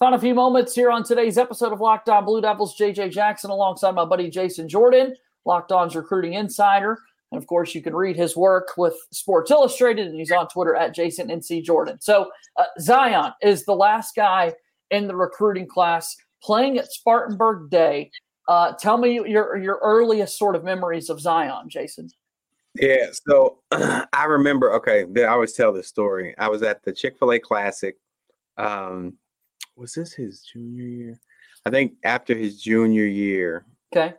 Found 0.00 0.14
a 0.14 0.18
few 0.18 0.34
moments 0.34 0.74
here 0.74 0.90
on 0.90 1.04
today's 1.04 1.36
episode 1.36 1.74
of 1.74 1.80
Locked 1.82 2.08
On 2.08 2.24
Blue 2.24 2.40
Devils. 2.40 2.74
JJ 2.74 3.10
Jackson 3.10 3.50
alongside 3.50 3.94
my 3.94 4.06
buddy 4.06 4.30
Jason 4.30 4.66
Jordan, 4.66 5.14
Locked 5.44 5.72
On's 5.72 5.94
recruiting 5.94 6.32
insider. 6.32 6.98
And 7.30 7.38
of 7.38 7.46
course, 7.46 7.74
you 7.74 7.82
can 7.82 7.94
read 7.94 8.16
his 8.16 8.34
work 8.34 8.68
with 8.78 8.94
Sports 9.12 9.50
Illustrated, 9.50 10.06
and 10.06 10.18
he's 10.18 10.32
on 10.32 10.48
Twitter 10.48 10.74
at 10.74 10.94
Jason 10.94 11.28
NC 11.28 11.64
Jordan. 11.64 12.00
So 12.00 12.30
uh, 12.56 12.64
Zion 12.80 13.32
is 13.42 13.66
the 13.66 13.74
last 13.74 14.16
guy 14.16 14.54
in 14.90 15.06
the 15.06 15.14
recruiting 15.14 15.66
class 15.66 16.16
playing 16.42 16.78
at 16.78 16.90
Spartanburg 16.90 17.68
Day. 17.68 18.10
Uh, 18.48 18.72
tell 18.72 18.96
me 18.96 19.20
your 19.28 19.58
your 19.58 19.80
earliest 19.82 20.38
sort 20.38 20.56
of 20.56 20.64
memories 20.64 21.10
of 21.10 21.20
Zion, 21.20 21.68
Jason. 21.68 22.08
Yeah, 22.74 23.08
so 23.28 23.58
I 23.70 24.24
remember. 24.26 24.72
Okay, 24.76 25.04
I 25.22 25.26
always 25.26 25.52
tell 25.52 25.74
this 25.74 25.88
story. 25.88 26.34
I 26.38 26.48
was 26.48 26.62
at 26.62 26.82
the 26.84 26.92
Chick 26.92 27.18
Fil 27.18 27.32
A 27.32 27.38
Classic. 27.38 27.96
Um, 28.56 29.18
was 29.80 29.94
this 29.94 30.12
his 30.12 30.42
junior 30.42 30.84
year? 30.84 31.20
I 31.64 31.70
think 31.70 31.94
after 32.04 32.36
his 32.36 32.60
junior 32.60 33.06
year. 33.06 33.64
Okay. 33.92 34.14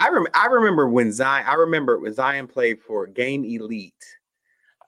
I 0.00 0.10
rem- 0.10 0.26
I 0.34 0.46
remember 0.46 0.88
when 0.88 1.12
Zion. 1.12 1.46
I 1.48 1.54
remember 1.54 1.98
when 1.98 2.12
Zion 2.12 2.48
played 2.48 2.82
for 2.82 3.06
Game 3.06 3.44
Elite. 3.44 3.94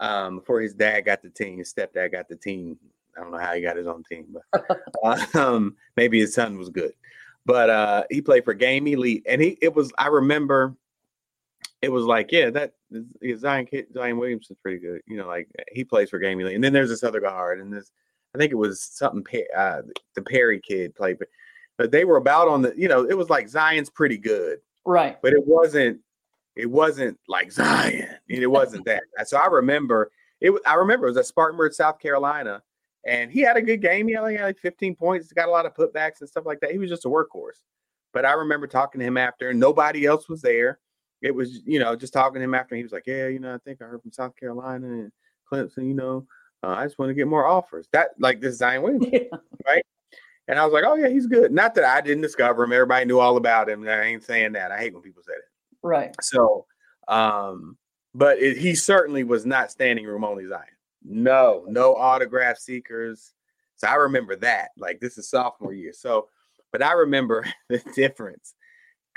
Um, 0.01 0.37
before 0.37 0.61
his 0.61 0.75
dad 0.75 1.01
got 1.03 1.23
the 1.23 1.31
team, 1.31 1.59
his 1.59 1.73
stepdad 1.73 2.13
got 2.13 2.29
the 2.29 2.37
team. 2.37 2.79
I 3.17 3.23
don't 3.23 3.33
know 3.33 3.39
how 3.39 3.55
he 3.55 3.63
got 3.63 3.77
his 3.77 3.87
own 3.87 4.05
team, 4.05 4.37
but 5.03 5.35
um, 5.35 5.77
maybe 5.97 6.21
his 6.21 6.35
son 6.35 6.59
was 6.59 6.69
good. 6.69 6.93
But 7.47 7.71
uh, 7.71 8.05
he 8.11 8.21
played 8.21 8.45
for 8.45 8.55
Game 8.55 8.87
Elite, 8.87 9.25
and 9.27 9.41
he 9.41 9.57
it 9.63 9.75
was. 9.75 9.93
I 9.99 10.09
remember 10.09 10.77
it 11.81 11.91
was 11.91 12.05
like, 12.05 12.31
yeah, 12.31 12.51
that 12.51 12.75
Zion 13.39 13.67
Zion 13.95 14.19
Williams 14.19 14.51
is 14.51 14.57
pretty 14.63 14.79
good. 14.79 15.01
You 15.07 15.17
know, 15.17 15.27
like 15.27 15.49
he 15.73 15.85
plays 15.85 16.11
for 16.11 16.19
Game 16.19 16.39
Elite, 16.39 16.55
and 16.55 16.63
then 16.63 16.73
there's 16.73 16.91
this 16.91 17.03
other 17.03 17.21
guard, 17.21 17.61
and 17.61 17.73
this 17.73 17.91
I 18.39 18.41
think 18.41 18.53
it 18.53 18.57
was 18.57 18.81
something 18.81 19.25
uh, 19.57 19.83
the 20.15 20.23
Perry 20.23 20.61
kid 20.61 20.95
played, 20.95 21.19
but 21.19 21.27
but 21.77 21.91
they 21.91 22.05
were 22.05 22.19
about 22.19 22.47
on 22.47 22.63
the. 22.63 22.73
You 22.77 22.87
know, 22.87 23.05
it 23.05 23.19
was 23.19 23.29
like 23.29 23.49
Zion's 23.49 23.91
pretty 23.91 24.17
good, 24.17 24.59
right? 24.85 25.21
But 25.21 25.33
it 25.33 25.45
wasn't. 25.45 25.99
It 26.55 26.71
wasn't 26.71 27.19
like 27.27 27.51
Zion. 27.51 28.09
and 28.29 28.43
it 28.43 28.47
wasn't 28.47 28.85
that. 28.85 29.03
So 29.25 29.39
I 29.39 29.47
remember 29.47 30.13
it. 30.41 30.53
I 30.65 30.75
remember 30.75 31.07
it 31.07 31.11
was 31.11 31.17
at 31.17 31.27
Spartanburg, 31.27 31.73
South 31.73 31.99
Carolina, 31.99 32.63
and 33.05 33.33
he 33.33 33.41
had 33.41 33.57
a 33.57 33.63
good 33.63 33.83
game. 33.83 34.07
He 34.07 34.17
only 34.17 34.37
had 34.37 34.45
like, 34.45 34.57
like 34.57 34.61
15 34.61 34.95
points. 34.95 35.33
Got 35.33 35.49
a 35.49 35.53
lot 35.53 35.67
of 35.67 35.75
putbacks 35.75 36.21
and 36.21 36.29
stuff 36.29 36.47
like 36.47 36.61
that. 36.61 36.71
He 36.71 36.79
was 36.79 36.91
just 36.91 37.07
a 37.07 37.09
workhorse. 37.09 37.63
But 38.13 38.25
I 38.25 38.33
remember 38.35 38.69
talking 38.69 39.01
to 39.01 39.05
him 39.07 39.17
after, 39.17 39.51
and 39.51 39.59
nobody 39.59 40.07
else 40.07 40.29
was 40.29 40.43
there. 40.43 40.79
It 41.23 41.35
was, 41.35 41.61
you 41.67 41.81
know, 41.81 41.97
just 41.97 42.13
talking 42.13 42.37
to 42.37 42.45
him 42.45 42.55
after. 42.55 42.77
He 42.77 42.85
was 42.85 42.93
like, 42.93 43.07
"Yeah, 43.07 43.27
you 43.27 43.41
know, 43.41 43.53
I 43.53 43.59
think 43.59 43.83
I 43.83 43.87
heard 43.87 44.01
from 44.03 44.13
South 44.13 44.37
Carolina 44.37 44.87
and 44.87 45.13
Clemson. 45.51 45.89
You 45.89 45.95
know, 45.95 46.27
uh, 46.63 46.69
I 46.69 46.85
just 46.85 46.99
want 46.99 47.11
to 47.11 47.15
get 47.15 47.27
more 47.27 47.47
offers." 47.47 47.89
That 47.93 48.11
like 48.19 48.41
this 48.41 48.59
Zion 48.59 48.83
Williams, 48.83 49.07
yeah. 49.13 49.39
right? 49.67 49.85
And 50.47 50.59
I 50.59 50.65
was 50.65 50.73
like, 50.73 50.85
"Oh 50.87 50.97
yeah, 50.97 51.09
he's 51.09 51.27
good." 51.27 51.53
Not 51.53 51.75
that 51.75 51.85
I 51.85 52.01
didn't 52.01 52.23
discover 52.23 52.65
him; 52.65 52.73
everybody 52.73 53.05
knew 53.05 53.19
all 53.19 53.37
about 53.37 53.69
him. 53.69 53.87
I 53.89 54.03
ain't 54.03 54.25
saying 54.25 54.53
that. 54.53 54.73
I 54.73 54.79
hate 54.79 54.95
when 54.95 55.03
people 55.03 55.23
say 55.23 55.35
that. 55.35 55.87
Right. 55.87 56.15
So, 56.21 56.67
um, 57.07 57.77
but 58.15 58.39
it, 58.39 58.57
he 58.57 58.75
certainly 58.75 59.25
was 59.25 59.47
not 59.47 59.71
standing 59.71 60.07
room 60.07 60.25
only 60.25 60.47
Zion. 60.47 60.65
No, 61.05 61.65
no 61.69 61.95
autograph 61.95 62.59
seekers. 62.59 63.33
So 63.77 63.87
I 63.87 63.95
remember 63.95 64.37
that. 64.37 64.71
Like 64.77 65.01
this 65.01 65.19
is 65.19 65.31
sophomore 65.31 65.73
year. 65.73 65.93
So, 65.93 66.29
but 66.73 66.83
I 66.83 66.93
remember 66.93 67.47
the 67.69 67.83
difference. 67.95 68.55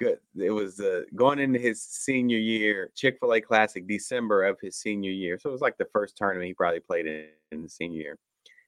Good. 0.02 0.18
It 0.36 0.50
was 0.50 0.80
uh, 0.80 1.04
going 1.14 1.38
into 1.38 1.60
his 1.60 1.80
senior 1.80 2.40
year, 2.40 2.90
Chick 2.96 3.20
Fil 3.20 3.36
A 3.36 3.40
Classic, 3.40 3.88
December 3.88 4.46
of 4.46 4.60
his 4.60 4.76
senior 4.76 5.12
year. 5.12 5.38
So 5.38 5.50
it 5.50 5.52
was 5.52 5.62
like 5.62 5.78
the 5.78 5.88
first 5.94 6.18
tournament 6.18 6.48
he 6.48 6.56
probably 6.56 6.80
played 6.80 7.06
in 7.06 7.28
in 7.52 7.62
the 7.62 7.70
senior 7.70 8.02
year, 8.02 8.18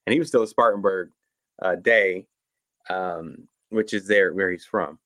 and 0.05 0.13
he 0.13 0.19
was 0.19 0.27
still 0.27 0.43
a 0.43 0.47
Spartanburg 0.47 1.09
uh, 1.59 1.73
Day, 1.73 2.27
um, 2.87 3.47
which 3.69 3.95
is 3.95 4.05
there 4.05 4.31
where 4.31 4.51
he's 4.51 4.63
from. 4.63 4.99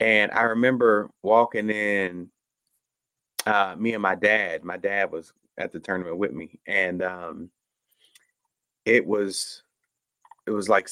And 0.00 0.30
I 0.32 0.42
remember 0.42 1.08
walking 1.22 1.70
in, 1.70 2.28
uh, 3.46 3.74
me 3.78 3.94
and 3.94 4.02
my 4.02 4.16
dad. 4.16 4.62
My 4.62 4.76
dad 4.76 5.10
was 5.10 5.32
at 5.56 5.72
the 5.72 5.80
tournament 5.80 6.18
with 6.18 6.32
me, 6.32 6.60
and 6.66 7.02
um, 7.02 7.50
it 8.84 9.06
was 9.06 9.62
it 10.46 10.50
was 10.50 10.68
like 10.68 10.90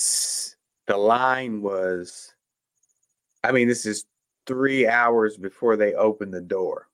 the 0.87 0.97
line 0.97 1.61
was. 1.61 2.33
I 3.45 3.53
mean, 3.53 3.69
this 3.69 3.85
is 3.85 4.07
three 4.49 4.89
hours 4.89 5.37
before 5.37 5.77
they 5.77 5.95
open 5.95 6.31
the 6.33 6.41
door. 6.41 6.89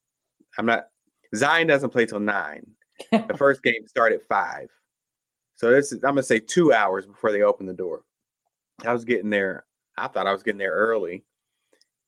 I'm 0.59 0.67
not. 0.67 0.89
Zion 1.35 1.67
doesn't 1.67 1.91
play 1.91 2.05
till 2.05 2.21
nine. 2.21 2.67
the 3.11 3.35
first 3.37 3.63
game 3.63 3.87
started 3.87 4.21
five, 4.29 4.69
so 5.57 5.71
this 5.71 5.91
is. 5.91 6.05
I'm 6.05 6.11
gonna 6.11 6.23
say 6.23 6.39
two 6.39 6.73
hours 6.73 7.07
before 7.07 7.33
they 7.33 7.43
open 7.43 7.67
the 7.67 7.73
door. 7.73 8.03
I 8.85 8.93
was 8.93 9.05
getting 9.05 9.31
there. 9.31 9.65
I 9.97 10.09
thought 10.09 10.27
I 10.27 10.33
was 10.33 10.43
getting 10.43 10.59
there 10.59 10.75
early, 10.75 11.25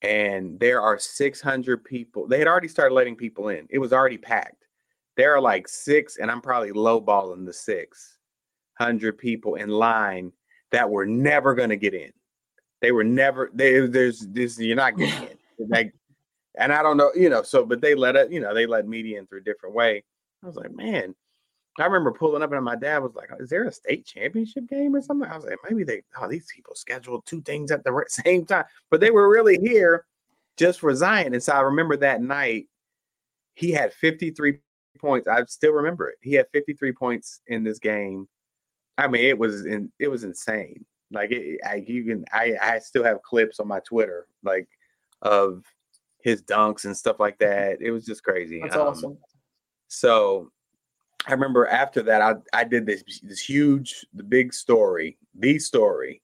and 0.02 0.60
there 0.60 0.82
are 0.82 0.98
600 0.98 1.84
people. 1.84 2.26
They 2.28 2.38
had 2.38 2.48
already 2.48 2.68
started 2.68 2.94
letting 2.94 3.16
people 3.16 3.48
in. 3.48 3.66
It 3.70 3.78
was 3.78 3.92
already 3.92 4.18
packed 4.18 4.66
there 5.16 5.34
are 5.34 5.40
like 5.40 5.66
six, 5.66 6.18
and 6.18 6.30
I'm 6.30 6.40
probably 6.40 6.72
lowballing 6.72 7.46
the 7.46 7.52
six 7.52 8.18
hundred 8.74 9.16
people 9.16 9.54
in 9.54 9.70
line 9.70 10.32
that 10.70 10.88
were 10.88 11.06
never 11.06 11.54
going 11.54 11.70
to 11.70 11.76
get 11.76 11.94
in. 11.94 12.12
They 12.82 12.92
were 12.92 13.04
never. 13.04 13.50
They, 13.54 13.86
there's 13.86 14.20
this. 14.28 14.58
You're 14.58 14.76
not 14.76 14.96
getting 14.96 15.30
in. 15.30 15.35
Like, 15.58 15.94
and 16.58 16.72
I 16.72 16.82
don't 16.82 16.96
know, 16.96 17.10
you 17.14 17.28
know. 17.28 17.42
So, 17.42 17.64
but 17.64 17.80
they 17.80 17.94
let 17.94 18.16
it. 18.16 18.30
You 18.30 18.40
know, 18.40 18.54
they 18.54 18.66
let 18.66 18.88
media 18.88 19.18
in 19.18 19.26
through 19.26 19.40
a 19.40 19.44
different 19.44 19.74
way. 19.74 20.04
I 20.42 20.46
was 20.46 20.56
like, 20.56 20.74
man. 20.74 21.14
I 21.78 21.84
remember 21.84 22.10
pulling 22.10 22.42
up 22.42 22.52
and 22.52 22.64
my 22.64 22.74
dad 22.74 23.02
was 23.02 23.14
like, 23.14 23.28
"Is 23.38 23.50
there 23.50 23.64
a 23.64 23.72
state 23.72 24.06
championship 24.06 24.66
game 24.66 24.96
or 24.96 25.02
something?" 25.02 25.28
I 25.30 25.36
was 25.36 25.44
like, 25.44 25.58
"Maybe 25.68 25.84
they. 25.84 26.00
Oh, 26.18 26.26
these 26.26 26.46
people 26.54 26.74
scheduled 26.74 27.26
two 27.26 27.42
things 27.42 27.70
at 27.70 27.84
the 27.84 28.02
same 28.08 28.46
time, 28.46 28.64
but 28.90 29.00
they 29.00 29.10
were 29.10 29.28
really 29.28 29.58
here 29.58 30.06
just 30.56 30.80
for 30.80 30.94
Zion." 30.94 31.34
And 31.34 31.42
so 31.42 31.52
I 31.52 31.60
remember 31.60 31.98
that 31.98 32.22
night, 32.22 32.68
he 33.56 33.72
had 33.72 33.92
53 33.92 34.58
points. 34.98 35.28
I 35.28 35.44
still 35.46 35.72
remember 35.72 36.08
it. 36.08 36.16
He 36.22 36.32
had 36.34 36.46
53 36.52 36.92
points 36.92 37.40
in 37.46 37.64
this 37.64 37.78
game. 37.78 38.26
I 38.98 39.08
mean, 39.08 39.24
it 39.24 39.38
was 39.38 39.66
in, 39.66 39.92
it 39.98 40.08
was 40.08 40.24
insane. 40.24 40.84
Like 41.10 41.30
it, 41.30 41.60
I, 41.66 41.84
you 41.86 42.04
can, 42.04 42.24
I, 42.32 42.54
I 42.60 42.78
still 42.78 43.04
have 43.04 43.22
clips 43.22 43.60
on 43.60 43.68
my 43.68 43.80
Twitter, 43.80 44.26
like 44.42 44.68
of 45.22 45.64
his 46.22 46.42
dunks 46.42 46.84
and 46.84 46.96
stuff 46.96 47.20
like 47.20 47.38
that. 47.38 47.80
It 47.80 47.90
was 47.90 48.04
just 48.04 48.22
crazy. 48.22 48.60
That's 48.62 48.76
um, 48.76 48.88
awesome. 48.88 49.18
So 49.88 50.50
I 51.26 51.32
remember 51.32 51.66
after 51.66 52.02
that, 52.02 52.22
I, 52.22 52.34
I 52.52 52.64
did 52.64 52.86
this 52.86 53.02
this 53.22 53.40
huge, 53.40 54.04
the 54.14 54.24
big 54.24 54.52
story, 54.52 55.18
the 55.34 55.58
story 55.58 56.22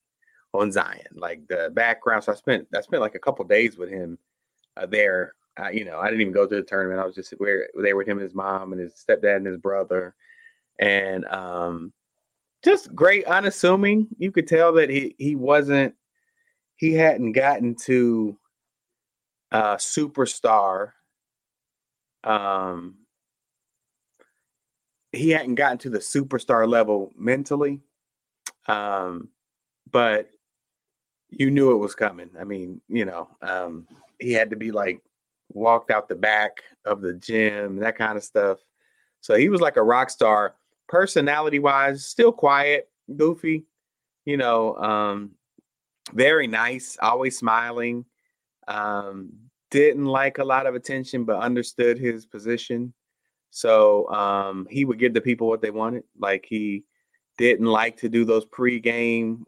on 0.53 0.71
Zion, 0.71 0.99
like 1.13 1.47
the 1.47 1.71
background. 1.73 2.23
So 2.23 2.31
I 2.31 2.35
spent 2.35 2.67
I 2.75 2.81
spent 2.81 3.01
like 3.01 3.15
a 3.15 3.19
couple 3.19 3.45
days 3.45 3.77
with 3.77 3.89
him 3.89 4.17
uh, 4.77 4.85
there 4.85 5.33
I, 5.57 5.71
you 5.71 5.85
know, 5.85 5.99
I 5.99 6.05
didn't 6.05 6.21
even 6.21 6.33
go 6.33 6.47
to 6.47 6.55
the 6.55 6.63
tournament. 6.63 6.99
I 6.99 7.05
was 7.05 7.15
just 7.15 7.31
where 7.37 7.69
they 7.79 7.93
were 7.93 7.99
with 7.99 8.07
him 8.07 8.17
and 8.17 8.23
his 8.23 8.35
mom 8.35 8.73
and 8.73 8.81
his 8.81 8.93
stepdad 8.93 9.37
and 9.37 9.47
his 9.47 9.57
brother, 9.57 10.15
and 10.79 11.25
um, 11.25 11.93
just 12.63 12.93
great, 12.95 13.25
unassuming. 13.25 14.07
You 14.17 14.31
could 14.31 14.47
tell 14.47 14.73
that 14.73 14.89
he 14.89 15.15
he 15.17 15.35
wasn't, 15.35 15.93
he 16.77 16.93
hadn't 16.93 17.33
gotten 17.33 17.75
to 17.85 18.37
uh, 19.53 19.77
superstar. 19.77 20.91
Um, 22.23 22.95
he 25.11 25.29
hadn't 25.29 25.55
gotten 25.55 25.77
to 25.79 25.89
the 25.89 25.99
superstar 25.99 26.67
level 26.67 27.13
mentally, 27.15 27.81
um, 28.67 29.29
but 29.91 30.29
you 31.29 31.51
knew 31.51 31.71
it 31.71 31.77
was 31.77 31.95
coming. 31.95 32.31
I 32.39 32.43
mean, 32.43 32.81
you 32.89 33.05
know, 33.05 33.29
um, 33.41 33.87
he 34.19 34.33
had 34.33 34.49
to 34.49 34.55
be 34.55 34.71
like 34.71 35.01
walked 35.53 35.91
out 35.91 36.09
the 36.09 36.15
back 36.15 36.63
of 36.85 37.01
the 37.01 37.13
gym, 37.13 37.77
that 37.77 37.97
kind 37.97 38.17
of 38.17 38.23
stuff. 38.23 38.59
So 39.21 39.35
he 39.35 39.49
was 39.49 39.61
like 39.61 39.77
a 39.77 39.83
rock 39.83 40.09
star, 40.09 40.55
personality 40.87 41.59
wise, 41.59 42.05
still 42.05 42.31
quiet, 42.31 42.89
goofy, 43.15 43.65
you 44.25 44.37
know, 44.37 44.75
um, 44.77 45.31
very 46.13 46.47
nice, 46.47 46.97
always 47.01 47.37
smiling. 47.37 48.05
Um, 48.67 49.31
didn't 49.71 50.05
like 50.05 50.37
a 50.37 50.43
lot 50.43 50.67
of 50.67 50.75
attention, 50.75 51.25
but 51.25 51.39
understood 51.39 51.97
his 51.97 52.25
position. 52.25 52.93
So 53.49 54.07
um, 54.09 54.67
he 54.69 54.85
would 54.85 54.99
give 54.99 55.13
the 55.13 55.21
people 55.21 55.47
what 55.47 55.61
they 55.61 55.71
wanted. 55.71 56.03
Like 56.17 56.45
he 56.47 56.83
didn't 57.37 57.65
like 57.65 57.97
to 57.97 58.09
do 58.09 58.25
those 58.25 58.45
pre-game 58.45 59.45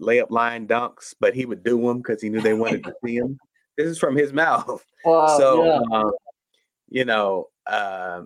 layup 0.00 0.30
line 0.30 0.66
dunks, 0.66 1.14
but 1.20 1.34
he 1.34 1.46
would 1.46 1.64
do 1.64 1.80
them 1.80 1.98
because 1.98 2.20
he 2.20 2.28
knew 2.28 2.40
they 2.40 2.54
wanted 2.54 2.84
to 2.84 2.94
see 3.04 3.16
him. 3.16 3.38
This 3.76 3.88
is 3.88 3.98
from 3.98 4.16
his 4.16 4.32
mouth. 4.44 4.84
Wow, 5.04 5.38
so 5.38 5.64
yeah. 5.64 5.80
um, 5.98 6.12
you 6.88 7.04
know, 7.04 7.48
uh, 7.66 8.22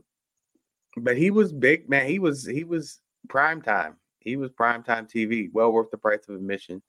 but 0.96 1.16
he 1.16 1.30
was 1.30 1.52
big 1.52 1.88
man. 1.88 2.06
He 2.06 2.18
was 2.18 2.46
he 2.46 2.64
was 2.64 3.00
prime 3.28 3.62
time. 3.62 3.96
He 4.18 4.36
was 4.36 4.50
prime 4.50 4.82
time 4.82 5.06
TV, 5.06 5.48
well 5.52 5.72
worth 5.72 5.90
the 5.90 5.98
price 5.98 6.28
of 6.28 6.34
admission. 6.34 6.82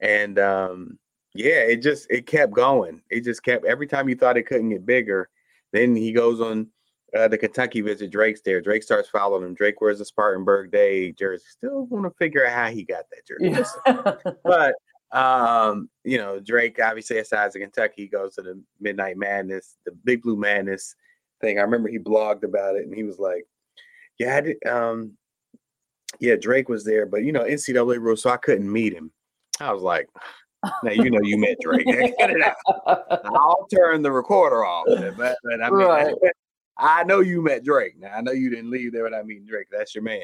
And 0.00 0.38
um, 0.38 0.98
yeah, 1.34 1.60
it 1.60 1.82
just 1.82 2.06
it 2.10 2.26
kept 2.26 2.52
going. 2.52 3.02
It 3.10 3.24
just 3.24 3.42
kept 3.42 3.64
every 3.64 3.86
time 3.86 4.08
you 4.08 4.16
thought 4.16 4.36
it 4.36 4.46
couldn't 4.46 4.70
get 4.70 4.86
bigger, 4.86 5.28
then 5.72 5.94
he 5.94 6.12
goes 6.12 6.40
on 6.40 6.68
uh, 7.16 7.28
the 7.28 7.38
Kentucky 7.38 7.80
visit. 7.80 8.10
Drake's 8.10 8.42
there. 8.42 8.60
Drake 8.60 8.82
starts 8.82 9.08
following 9.08 9.44
him. 9.44 9.54
Drake 9.54 9.80
wears 9.80 10.00
a 10.00 10.04
Spartanburg 10.04 10.70
Day 10.70 11.12
jersey. 11.12 11.44
Still 11.48 11.86
want 11.86 12.04
to 12.04 12.10
figure 12.18 12.46
out 12.46 12.52
how 12.52 12.70
he 12.70 12.84
got 12.84 13.04
that 13.10 13.26
jersey. 13.26 13.74
Yeah. 13.86 14.32
but 14.44 14.74
um, 15.16 15.88
you 16.04 16.18
know, 16.18 16.38
Drake 16.40 16.78
obviously 16.82 17.18
aside 17.18 17.46
of 17.46 17.52
Kentucky, 17.54 18.02
he 18.02 18.08
goes 18.08 18.34
to 18.34 18.42
the 18.42 18.60
Midnight 18.80 19.16
Madness, 19.16 19.76
the 19.86 19.92
Big 19.92 20.22
Blue 20.22 20.36
Madness 20.36 20.94
thing. 21.40 21.58
I 21.58 21.62
remember 21.62 21.88
he 21.88 21.98
blogged 21.98 22.42
about 22.42 22.76
it 22.76 22.84
and 22.84 22.94
he 22.94 23.04
was 23.04 23.18
like, 23.18 23.46
Yeah, 24.18 24.36
I 24.36 24.40
did, 24.42 24.66
um, 24.66 25.12
yeah, 26.20 26.36
Drake 26.36 26.68
was 26.68 26.84
there, 26.84 27.06
but 27.06 27.22
you 27.22 27.32
know, 27.32 27.44
NCAA 27.44 28.00
rules, 28.00 28.22
so 28.22 28.30
I 28.30 28.36
couldn't 28.36 28.70
meet 28.70 28.92
him. 28.92 29.12
I 29.60 29.72
was 29.72 29.82
like, 29.82 30.08
now 30.82 30.90
you 30.90 31.10
know 31.10 31.20
you 31.22 31.38
met 31.38 31.56
Drake. 31.60 31.86
Get 31.86 32.30
it 32.30 32.42
out. 32.42 32.56
I'll 33.24 33.66
turn 33.72 34.02
the 34.02 34.12
recorder 34.12 34.64
off. 34.64 34.86
But, 34.88 35.16
but 35.16 35.62
I 35.62 35.70
mean, 35.70 35.86
Right. 35.86 36.14
I 36.78 37.02
know 37.04 37.20
you 37.20 37.42
met 37.42 37.64
Drake. 37.64 37.98
Now 37.98 38.14
I 38.14 38.20
know 38.20 38.32
you 38.32 38.50
didn't 38.50 38.70
leave 38.70 38.92
there 38.92 39.04
without 39.04 39.26
meeting 39.26 39.46
Drake. 39.46 39.66
That's 39.70 39.94
your 39.94 40.04
man. 40.04 40.22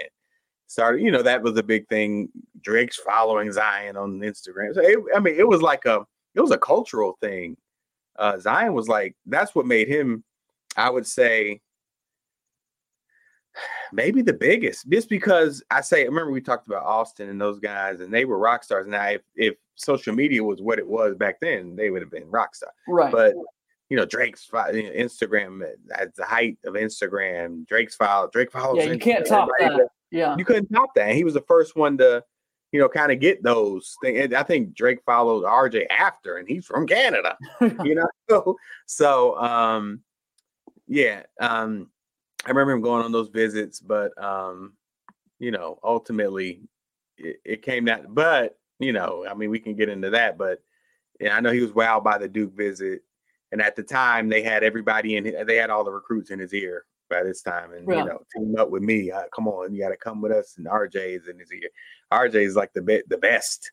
Started, 0.67 1.03
you 1.03 1.11
know, 1.11 1.23
that 1.23 1.43
was 1.43 1.57
a 1.59 1.63
big 1.63 1.87
thing. 1.89 2.29
Drake's 2.63 2.97
following 2.97 3.53
Zion 3.53 3.97
on 3.97 4.21
Instagram. 4.21 4.75
So 4.75 4.81
it, 4.81 4.99
I 5.15 5.21
mean, 5.21 5.35
it 5.37 5.47
was 5.47 5.63
like 5.63 5.85
a 5.85 6.05
it 6.35 6.41
was 6.41 6.51
a 6.53 6.59
cultural 6.59 7.17
thing. 7.21 7.57
Uh, 8.17 8.39
Zion 8.39 8.75
was 8.75 8.89
like 8.89 9.17
that's 9.27 9.55
what 9.55 9.67
made 9.67 9.89
him, 9.89 10.25
I 10.77 10.91
would 10.91 11.07
say, 11.07 11.61
maybe 13.93 14.23
the 14.23 14.33
biggest. 14.33 14.89
Just 14.89 15.09
because 15.09 15.63
I 15.71 15.81
say, 15.81 16.05
remember 16.05 16.31
we 16.33 16.41
talked 16.41 16.67
about 16.67 16.85
Austin 16.85 17.29
and 17.29 17.41
those 17.41 17.59
guys, 17.59 18.01
and 18.01 18.13
they 18.13 18.25
were 18.25 18.39
rock 18.39 18.65
stars. 18.65 18.87
Now, 18.87 19.07
if, 19.09 19.23
if 19.35 19.55
social 19.75 20.15
media 20.15 20.43
was 20.43 20.61
what 20.61 20.79
it 20.79 20.87
was 20.87 21.15
back 21.17 21.41
then, 21.41 21.77
they 21.77 21.91
would 21.91 22.03
have 22.03 22.11
been 22.11 22.31
rock 22.31 22.55
stars 22.55 22.73
right. 22.89 23.13
but 23.13 23.35
you 23.91 23.97
know 23.97 24.05
Drake's 24.05 24.45
fo- 24.45 24.71
you 24.71 24.85
know, 24.85 24.91
Instagram 24.91 25.63
uh, 25.63 25.95
at 25.95 26.15
the 26.15 26.25
height 26.25 26.59
of 26.65 26.75
Instagram. 26.75 27.67
Drake's 27.67 27.95
follow 27.95 28.29
Drake 28.33 28.51
follows. 28.53 28.79
yeah, 28.79 28.85
you 28.85 28.99
Instagram, 28.99 29.01
can't 29.01 29.27
top 29.27 29.49
that. 29.59 29.89
Yeah. 30.15 30.37
You 30.39 30.45
couldn't 30.45 30.73
top 30.73 30.95
that. 30.95 31.09
And 31.09 31.17
he 31.17 31.25
was 31.25 31.35
the 31.35 31.41
first 31.41 31.75
one 31.75 31.99
to, 31.99 32.23
you 32.71 32.79
know, 32.79 32.89
kind 32.89 33.11
of 33.11 33.19
get 33.19 33.43
those 33.43 33.97
things. 34.01 34.33
I 34.33 34.45
think 34.45 34.73
Drake 34.73 35.01
followed 35.05 35.43
RJ 35.43 35.87
after, 35.91 36.37
and 36.37 36.49
he's 36.49 36.67
from 36.67 36.87
Canada. 36.87 37.37
you 37.83 37.97
know, 37.97 38.07
so, 38.31 38.57
so 38.87 39.37
um, 39.39 40.03
yeah, 40.87 41.25
um, 41.41 41.91
I 42.47 42.51
remember 42.51 42.73
him 42.73 42.81
going 42.81 43.05
on 43.05 43.11
those 43.11 43.29
visits, 43.29 43.81
but 43.81 44.17
um, 44.23 44.75
you 45.41 45.51
know, 45.51 45.81
ultimately 45.83 46.61
it, 47.19 47.41
it 47.45 47.63
came 47.63 47.87
that. 47.87 48.15
But 48.15 48.57
you 48.79 48.93
know, 48.93 49.25
I 49.29 49.35
mean, 49.35 49.51
we 49.51 49.59
can 49.61 49.75
get 49.75 49.89
into 49.89 50.11
that, 50.11 50.37
but 50.39 50.61
yeah, 51.21 51.37
I 51.37 51.41
know 51.41 51.53
he 51.53 51.61
was 51.61 51.73
wowed 51.73 52.05
by 52.05 52.19
the 52.19 52.29
Duke 52.29 52.55
visit, 52.57 53.03
and 53.53 53.63
at 53.63 53.77
the 53.77 53.83
time 53.83 54.29
they 54.29 54.43
had 54.43 54.65
everybody 54.65 55.17
in, 55.17 55.47
they 55.47 55.57
had 55.57 55.71
all 55.71 55.85
the 55.85 55.93
recruits 55.93 56.31
in 56.31 56.39
his 56.39 56.53
ear 56.53 56.85
by 57.09 57.23
this 57.23 57.43
time, 57.43 57.73
and 57.73 57.89
Yeah. 57.89 57.99
you 57.99 58.05
know, 58.07 58.23
team 58.35 58.57
up 58.59 58.71
with 58.71 58.83
me. 58.83 59.11
Uh, 59.13 59.25
come 59.35 59.47
on, 59.47 59.73
you 59.75 59.83
got 59.83 59.91
to 59.91 59.97
come 59.97 60.21
with 60.21 60.33
us, 60.33 60.55
and 60.57 60.67
RJ's 60.67 61.29
in 61.29 61.39
his 61.39 61.53
ear. 61.53 61.69
RJ 62.13 62.35
is 62.45 62.57
like 62.57 62.73
the 62.73 62.83
be- 62.83 63.03
the 63.09 63.19
best 63.19 63.71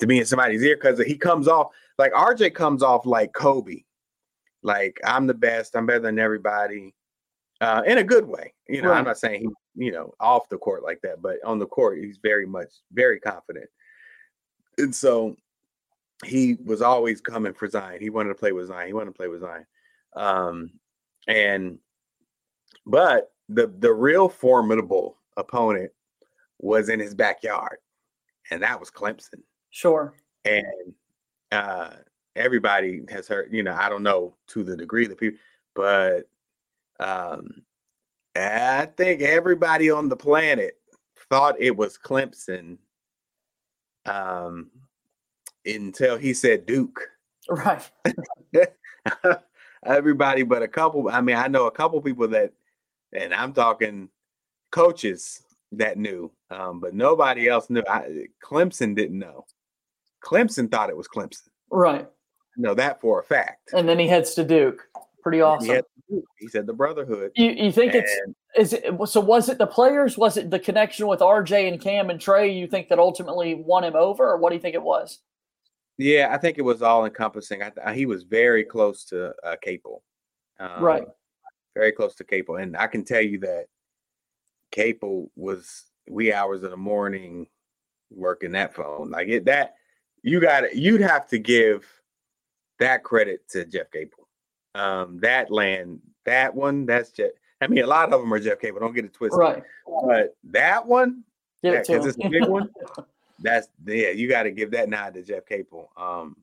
to 0.00 0.06
be 0.06 0.18
in 0.18 0.24
somebody's 0.24 0.62
ear 0.62 0.76
because 0.76 0.98
he 1.00 1.16
comes 1.16 1.46
off 1.46 1.68
like 1.98 2.12
RJ 2.12 2.54
comes 2.54 2.82
off 2.82 3.04
like 3.06 3.32
Kobe, 3.34 3.82
like 4.62 4.98
I'm 5.04 5.26
the 5.26 5.34
best, 5.34 5.76
I'm 5.76 5.86
better 5.86 6.00
than 6.00 6.18
everybody, 6.18 6.94
uh, 7.60 7.82
in 7.86 7.98
a 7.98 8.04
good 8.04 8.24
way. 8.26 8.54
You 8.68 8.82
know, 8.82 8.90
Right. 8.90 8.98
I'm 8.98 9.04
not 9.04 9.18
saying 9.18 9.42
he, 9.42 9.84
you 9.86 9.92
know, 9.92 10.14
off 10.18 10.48
the 10.48 10.58
court 10.58 10.82
like 10.82 11.00
that, 11.02 11.20
but 11.22 11.36
on 11.44 11.58
the 11.58 11.66
court 11.66 11.98
he's 11.98 12.18
very 12.22 12.46
much 12.46 12.68
very 12.92 13.20
confident, 13.20 13.68
and 14.80 14.94
so 14.94 15.36
he 16.24 16.56
was 16.64 16.82
always 16.82 17.20
coming 17.20 17.54
for 17.54 17.68
Zion. 17.68 18.00
He 18.00 18.10
wanted 18.10 18.30
to 18.30 18.34
play 18.34 18.52
with 18.52 18.68
Zion. 18.68 18.86
He 18.86 18.92
wanted 18.92 19.12
to 19.12 19.16
play 19.16 19.28
with 19.28 19.40
Zion, 19.40 19.66
um, 20.14 20.70
and 21.28 21.78
but 22.86 23.32
the 23.48 23.72
the 23.78 23.92
real 23.92 24.28
formidable 24.28 25.16
opponent 25.36 25.92
was 26.58 26.88
in 26.88 27.00
his 27.00 27.14
backyard, 27.14 27.78
and 28.50 28.62
that 28.62 28.78
was 28.78 28.90
Clemson 28.90 29.42
Sure. 29.70 30.12
and 30.44 30.94
uh 31.52 31.90
everybody 32.36 33.02
has 33.08 33.26
heard 33.28 33.48
you 33.52 33.62
know 33.62 33.74
i 33.74 33.88
don't 33.88 34.02
know 34.02 34.34
to 34.46 34.62
the 34.62 34.76
degree 34.76 35.06
that 35.06 35.18
people 35.18 35.38
but 35.74 36.28
um 37.00 37.48
i 38.36 38.86
think 38.96 39.20
everybody 39.20 39.90
on 39.90 40.08
the 40.08 40.16
planet 40.16 40.74
thought 41.28 41.56
it 41.58 41.76
was 41.76 41.98
clemson 41.98 42.78
um 44.06 44.70
until 45.66 46.16
he 46.16 46.32
said 46.32 46.66
duke 46.66 47.00
Right. 47.48 47.90
everybody 49.84 50.42
but 50.42 50.62
a 50.62 50.68
couple 50.68 51.08
i 51.08 51.20
mean 51.20 51.36
i 51.36 51.48
know 51.48 51.66
a 51.66 51.70
couple 51.70 52.00
people 52.00 52.28
that 52.28 52.52
and 53.12 53.32
i'm 53.34 53.52
talking 53.52 54.08
coaches 54.70 55.42
that 55.72 55.98
knew 55.98 56.30
um 56.50 56.80
but 56.80 56.94
nobody 56.94 57.48
else 57.48 57.70
knew 57.70 57.82
I, 57.88 58.26
clemson 58.44 58.94
didn't 58.94 59.18
know 59.18 59.46
clemson 60.22 60.70
thought 60.70 60.90
it 60.90 60.96
was 60.96 61.08
clemson 61.08 61.48
Right. 61.70 62.02
I 62.04 62.60
know 62.60 62.74
that 62.74 63.00
for 63.00 63.20
a 63.20 63.22
fact. 63.22 63.70
And 63.72 63.88
then 63.88 63.98
he 63.98 64.08
heads 64.08 64.34
to 64.34 64.44
Duke. 64.44 64.88
Pretty 65.22 65.38
He, 65.38 65.42
awesome. 65.42 65.68
had- 65.76 65.84
he 66.38 66.48
said 66.48 66.66
the 66.66 66.72
brotherhood. 66.72 67.30
You, 67.36 67.50
you 67.50 67.70
think 67.72 67.94
it's 67.94 68.12
is 68.56 68.72
it 68.72 68.84
so 69.06 69.20
was 69.20 69.48
it 69.48 69.58
the 69.58 69.66
players 69.66 70.18
was 70.18 70.36
it 70.36 70.50
the 70.50 70.58
connection 70.58 71.06
with 71.06 71.20
RJ 71.20 71.68
and 71.68 71.80
Cam 71.80 72.10
and 72.10 72.20
Tre 72.20 72.50
you 72.50 72.66
think 72.66 72.88
that 72.88 72.98
ultimately 72.98 73.54
won 73.54 73.84
him 73.84 73.94
over 73.94 74.28
or 74.28 74.36
what 74.36 74.50
do 74.50 74.56
you 74.56 74.60
think 74.60 74.74
it 74.74 74.82
was 74.82 75.20
yeah, 76.00 76.30
I 76.32 76.38
think 76.38 76.56
it 76.56 76.62
was 76.62 76.80
all 76.80 77.04
encompassing. 77.04 77.62
I, 77.62 77.68
th- 77.68 77.94
he 77.94 78.06
was 78.06 78.22
very 78.22 78.64
close 78.64 79.04
to 79.06 79.34
uh, 79.44 79.56
Capel. 79.62 80.02
Um, 80.58 80.82
Right. 80.82 81.04
Very 81.76 81.92
close 81.92 82.14
to 82.14 82.24
Capel. 82.24 82.56
And 82.56 82.74
I 82.74 82.86
can 82.86 83.04
tell 83.04 83.20
you 83.20 83.38
that 83.40 83.66
Capel 84.72 85.30
was 85.36 85.84
wee 86.08 86.32
hours 86.32 86.62
in 86.62 86.70
the 86.70 86.76
morning 86.78 87.48
working 88.10 88.52
that 88.52 88.74
phone. 88.74 89.10
Like 89.10 89.28
it 89.28 89.44
that 89.44 89.74
you 90.22 90.40
got 90.40 90.60
to 90.62 90.76
you'd 90.76 91.02
have 91.02 91.28
to 91.28 91.38
give 91.38 91.86
that 92.78 93.04
credit 93.04 93.46
to 93.50 93.66
Jeff 93.66 93.90
Capel. 93.90 94.19
Um, 94.74 95.18
that 95.20 95.50
land, 95.50 96.00
that 96.24 96.54
one, 96.54 96.86
that's 96.86 97.10
Jeff. 97.10 97.30
I 97.60 97.66
mean, 97.66 97.84
a 97.84 97.86
lot 97.86 98.12
of 98.12 98.20
them 98.20 98.32
are 98.32 98.38
Jeff 98.38 98.60
Capel. 98.60 98.80
Don't 98.80 98.94
get 98.94 99.04
it 99.04 99.12
twisted. 99.12 99.38
right 99.38 99.62
But 100.06 100.36
that 100.44 100.86
one, 100.86 101.24
give 101.62 101.74
Yeah, 101.74 101.80
it 101.80 101.84
to 101.86 101.92
'cause 101.92 102.04
him 102.04 102.08
it's 102.10 102.18
a 102.24 102.28
big 102.28 102.48
one. 102.48 102.70
that's 103.40 103.68
yeah, 103.86 104.10
you 104.10 104.28
got 104.28 104.44
to 104.44 104.50
give 104.50 104.70
that 104.72 104.88
nod 104.88 105.14
to 105.14 105.22
Jeff 105.22 105.44
Capel. 105.46 105.90
Um, 105.96 106.36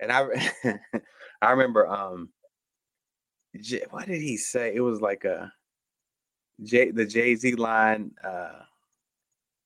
and 0.00 0.10
I 0.10 0.50
I 1.42 1.50
remember 1.50 1.86
um, 1.88 2.30
J- 3.60 3.84
what 3.90 4.06
did 4.06 4.20
he 4.20 4.36
say? 4.36 4.74
It 4.74 4.80
was 4.80 5.00
like 5.00 5.24
a 5.24 5.52
J 6.62 6.90
the 6.90 7.04
Jay 7.06 7.34
Z 7.36 7.54
line, 7.56 8.12
uh, 8.24 8.60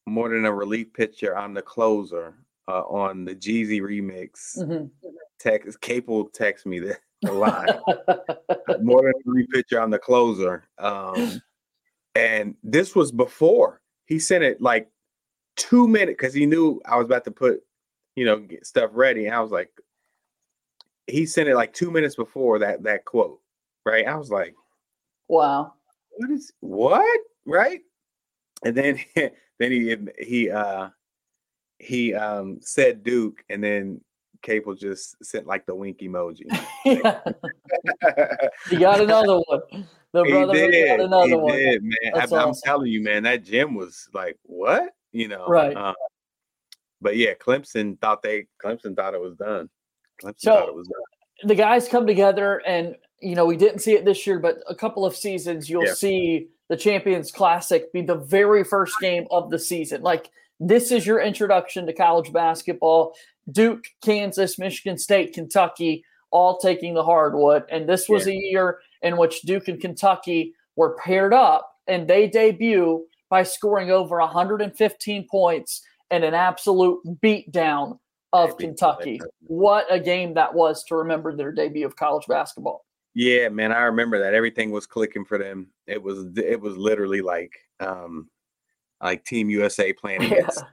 more 0.07 0.29
than 0.29 0.45
a 0.45 0.53
relief 0.53 0.93
pitcher. 0.93 1.37
I'm 1.37 1.55
the 1.55 1.63
closer 1.63 2.35
uh, 2.69 2.83
on 2.83 3.25
the 3.25 3.35
Jeezy 3.35 3.81
remix. 3.81 4.59
Mhm. 4.59 4.91
Text 5.39 5.81
Capel 5.81 6.29
text 6.29 6.67
me 6.67 6.79
the, 6.81 6.99
the 7.23 7.33
line 7.33 7.67
more 8.83 9.03
than 9.03 9.23
three 9.23 9.47
pitcher. 9.53 9.81
I'm 9.81 9.91
the 9.91 9.99
closer. 9.99 10.69
Um, 10.79 11.41
and 12.15 12.55
this 12.63 12.95
was 12.95 13.13
before 13.13 13.81
he 14.07 14.19
sent 14.19 14.45
it 14.45 14.61
like 14.61 14.89
two 15.57 15.87
minutes 15.87 16.17
because 16.19 16.35
he 16.35 16.47
knew 16.47 16.81
I 16.87 16.97
was 16.97 17.07
about 17.07 17.25
to 17.25 17.31
put, 17.31 17.61
you 18.17 18.25
know, 18.25 18.39
get 18.39 18.67
stuff 18.67 18.91
ready. 18.95 19.27
And 19.27 19.35
I 19.35 19.41
was 19.41 19.51
like, 19.51 19.71
he 21.07 21.27
sent 21.27 21.49
it 21.49 21.57
like 21.57 21.73
two 21.73 21.91
minutes 21.91 22.17
before 22.17 22.59
that 22.61 22.83
that 22.85 23.05
quote, 23.05 23.41
right? 23.85 24.07
I 24.07 24.17
was 24.17 24.31
like, 24.31 24.55
wow 25.29 25.75
what 26.21 26.31
is 26.31 26.53
what, 26.61 27.21
right? 27.47 27.81
And 28.65 28.77
then 28.77 28.99
then 29.15 29.73
he 29.73 29.97
he 30.19 30.51
uh 30.51 30.91
he 31.79 32.15
um 32.15 32.59
said 32.61 33.03
Duke, 33.03 33.43
and 33.49 33.65
then 33.65 34.01
Capel 34.43 34.75
just 34.75 35.23
sent 35.25 35.47
like 35.47 35.67
the 35.67 35.75
wink 35.75 35.99
emoji. 35.99 36.45
You 38.71 38.79
got 38.79 39.01
another 39.01 39.39
one 39.47 39.87
the 40.13 40.25
brother 40.25 40.55
he 40.55 40.71
did. 40.73 40.89
got 40.89 41.01
another 41.07 41.27
he 41.29 41.35
one. 41.37 41.53
did, 41.57 41.83
man. 41.83 41.95
I, 42.15 42.19
That's 42.21 42.33
I'm 42.33 42.53
telling 42.65 42.91
you, 42.91 43.01
man, 43.03 43.23
that 43.25 43.45
gym 43.45 43.75
was 43.77 44.09
like, 44.13 44.37
what? 44.43 44.93
You 45.13 45.29
know, 45.29 45.47
Right. 45.47 45.77
uh, 45.77 45.95
but 47.01 47.17
yeah, 47.17 47.35
Clemson 47.35 47.99
thought 48.01 48.23
they 48.23 48.47
Clemson 48.65 48.97
thought 48.97 49.15
it 49.15 49.21
was 49.21 49.37
done. 49.37 49.69
Clemson 50.23 50.35
So- 50.39 50.51
thought 50.57 50.69
it 50.69 50.75
was 50.75 50.89
done. 50.89 51.49
the 51.49 51.55
guys 51.55 51.89
come 51.89 52.07
together 52.07 52.61
and 52.67 52.97
you 53.21 53.35
know 53.35 53.47
we 53.47 53.57
didn't 53.57 53.79
see 53.81 53.93
it 53.95 54.05
this 54.05 54.27
year 54.27 54.39
but 54.39 54.59
a 54.69 54.75
couple 54.75 55.05
of 55.07 55.15
seasons 55.17 55.69
you'll 55.71 55.85
Yeah. 55.87 55.95
see 55.95 56.49
the 56.69 56.77
champions 56.77 57.31
classic 57.33 57.93
be 57.93 58.03
the 58.03 58.15
very 58.17 58.63
first 58.65 58.95
game 59.01 59.27
of 59.31 59.51
the 59.51 59.59
season 59.59 60.03
like 60.03 60.31
this 60.59 60.91
is 60.93 61.07
your 61.07 61.21
introduction 61.21 61.87
to 61.87 61.93
college 61.95 62.31
basketball 62.33 63.15
duke 63.53 63.85
kansas 64.03 64.59
michigan 64.59 64.99
state 64.99 65.33
kentucky 65.33 66.05
all 66.31 66.59
taking 66.59 66.95
the 66.95 67.05
hardwood 67.05 67.65
and 67.71 67.89
this 67.89 68.09
was 68.09 68.27
a 68.27 68.35
year 68.35 68.79
in 69.03 69.17
which 69.17 69.43
duke 69.43 69.69
and 69.69 69.81
kentucky 69.81 70.55
were 70.77 70.97
paired 71.03 71.35
up 71.35 71.73
and 71.87 72.07
they 72.07 72.29
debut 72.29 73.05
by 73.29 73.43
scoring 73.43 73.91
over 73.91 74.19
115 74.19 75.27
points 75.31 75.83
and 76.11 76.25
an 76.25 76.35
absolute 76.35 77.01
beatdown 77.23 77.99
of 78.33 78.57
beat 78.59 78.67
Kentucky. 78.67 79.21
What 79.41 79.87
a 79.91 79.99
game 79.99 80.35
that 80.35 80.53
was 80.55 80.85
to 80.85 80.97
remember 80.97 81.35
their 81.35 81.53
debut 81.53 81.87
of 81.87 81.97
college 81.97 82.27
basketball. 82.29 82.85
Yeah, 83.15 83.49
man, 83.49 83.73
I 83.73 83.83
remember 83.83 84.21
that 84.21 84.35
everything 84.35 84.71
was 84.71 84.87
clicking 84.87 85.25
for 85.25 85.39
them. 85.39 85.69
It 85.87 86.03
was 86.03 86.27
it 86.37 86.61
was 86.61 86.77
literally 86.77 87.23
like 87.23 87.53
um 87.81 88.29
like 89.03 89.25
Team 89.25 89.51
USA 89.51 89.93
playing 89.93 90.23
against 90.33 90.65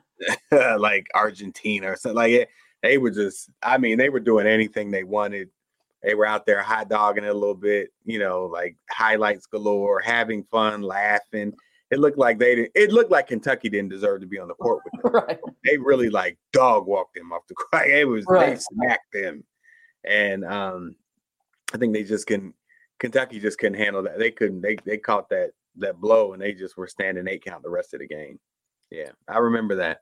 like 0.51 1.07
Argentina 1.15 1.91
or 1.91 1.95
something 1.95 2.15
like 2.15 2.31
it. 2.31 2.49
They 2.83 2.97
were 2.97 3.11
just 3.11 3.49
I 3.63 3.77
mean, 3.77 3.97
they 3.97 4.09
were 4.09 4.19
doing 4.19 4.47
anything 4.47 4.91
they 4.91 5.03
wanted. 5.03 5.49
They 6.03 6.13
were 6.15 6.25
out 6.27 6.45
there 6.45 6.61
hot 6.61 6.89
dogging 6.89 7.23
it 7.23 7.29
a 7.29 7.33
little 7.33 7.55
bit, 7.55 7.89
you 8.05 8.19
know, 8.19 8.45
like 8.45 8.77
highlights 8.89 9.47
galore, 9.47 9.99
having 9.99 10.43
fun, 10.43 10.81
laughing. 10.83 11.53
It 11.89 11.99
looked 11.99 12.17
like 12.17 12.37
they 12.37 12.55
didn't, 12.55 12.71
it 12.75 12.91
looked 12.91 13.11
like 13.11 13.27
Kentucky 13.27 13.69
didn't 13.69 13.89
deserve 13.89 14.21
to 14.21 14.27
be 14.27 14.37
on 14.39 14.47
the 14.49 14.53
court 14.55 14.83
with 14.85 15.03
them. 15.11 15.11
right. 15.13 15.39
they 15.65 15.77
really 15.77 16.09
like 16.09 16.37
dog 16.53 16.85
walked 16.85 17.15
them 17.15 17.31
off 17.33 17.41
the 17.49 17.55
court. 17.71 17.87
It 17.87 18.05
was 18.05 18.25
they 18.25 18.33
Right. 18.33 18.61
smacked 18.61 19.11
them, 19.13 19.43
and 20.03 20.45
um, 20.45 20.95
I 21.73 21.77
think 21.77 21.93
they 21.93 22.03
just 22.03 22.27
can. 22.27 22.53
Kentucky 22.99 23.39
just 23.39 23.59
couldn't 23.59 23.77
handle 23.79 24.01
that. 24.03 24.17
They 24.19 24.31
couldn't. 24.31 24.61
They 24.61 24.75
they 24.85 24.97
caught 24.97 25.29
that 25.29 25.51
that 25.77 25.97
blow, 26.01 26.33
and 26.33 26.41
they 26.41 26.53
just 26.53 26.77
were 26.77 26.87
standing 26.87 27.27
eight 27.27 27.43
count 27.45 27.63
the 27.63 27.69
rest 27.69 27.93
of 27.93 27.99
the 28.01 28.07
game. 28.07 28.39
Yeah, 28.91 29.09
I 29.27 29.37
remember 29.39 29.75
that. 29.75 29.99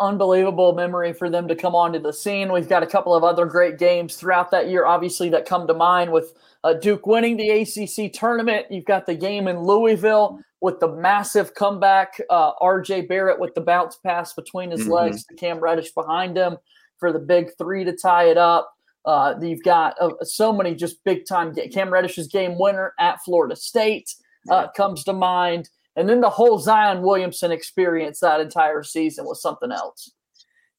Unbelievable 0.00 0.74
memory 0.74 1.12
for 1.12 1.28
them 1.28 1.48
to 1.48 1.56
come 1.56 1.74
onto 1.74 1.98
the 1.98 2.12
scene. 2.12 2.52
We've 2.52 2.68
got 2.68 2.84
a 2.84 2.86
couple 2.86 3.14
of 3.16 3.24
other 3.24 3.46
great 3.46 3.78
games 3.78 4.14
throughout 4.14 4.50
that 4.52 4.68
year, 4.68 4.86
obviously, 4.86 5.28
that 5.30 5.44
come 5.44 5.66
to 5.66 5.74
mind 5.74 6.12
with 6.12 6.34
uh, 6.62 6.74
Duke 6.74 7.04
winning 7.06 7.36
the 7.36 7.50
ACC 7.50 8.12
tournament. 8.12 8.66
You've 8.70 8.84
got 8.84 9.06
the 9.06 9.14
game 9.16 9.48
in 9.48 9.58
Louisville 9.60 10.38
with 10.60 10.78
the 10.78 10.88
massive 10.88 11.54
comeback. 11.54 12.20
Uh, 12.30 12.52
RJ 12.62 13.08
Barrett 13.08 13.40
with 13.40 13.54
the 13.56 13.60
bounce 13.60 13.96
pass 13.96 14.32
between 14.34 14.70
his 14.70 14.86
Mhm. 14.86 14.90
legs 14.92 15.24
to 15.26 15.34
Cam 15.34 15.58
Reddish 15.58 15.92
behind 15.92 16.36
him 16.36 16.58
for 16.98 17.12
the 17.12 17.18
big 17.18 17.50
three 17.58 17.82
to 17.84 17.92
tie 17.92 18.24
it 18.28 18.36
up. 18.38 18.72
Uh, 19.04 19.34
you've 19.40 19.62
got 19.64 19.96
uh, 20.00 20.10
so 20.22 20.52
many 20.52 20.74
just 20.76 21.02
big 21.02 21.26
time. 21.26 21.52
Cam 21.72 21.90
Reddish's 21.90 22.28
game 22.28 22.56
winner 22.58 22.92
at 23.00 23.20
Florida 23.22 23.56
State 23.56 24.14
uh, 24.50 24.68
comes 24.76 25.02
to 25.04 25.12
mind. 25.12 25.70
And 25.98 26.08
then 26.08 26.20
the 26.20 26.30
whole 26.30 26.60
Zion 26.60 27.02
Williamson 27.02 27.50
experience 27.50 28.20
that 28.20 28.40
entire 28.40 28.84
season 28.84 29.24
was 29.24 29.42
something 29.42 29.72
else. 29.72 30.12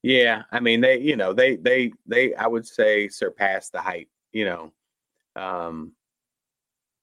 Yeah, 0.01 0.43
I 0.49 0.61
mean 0.61 0.79
they, 0.79 0.97
you 0.99 1.17
know, 1.17 1.33
they 1.33 1.57
they 1.57 1.91
they 2.07 2.33
I 2.35 2.47
would 2.47 2.65
say 2.65 3.09
surpassed 3.09 3.73
the 3.73 3.81
hype, 3.81 4.07
you 4.31 4.45
know. 4.45 4.71
Um 5.35 5.91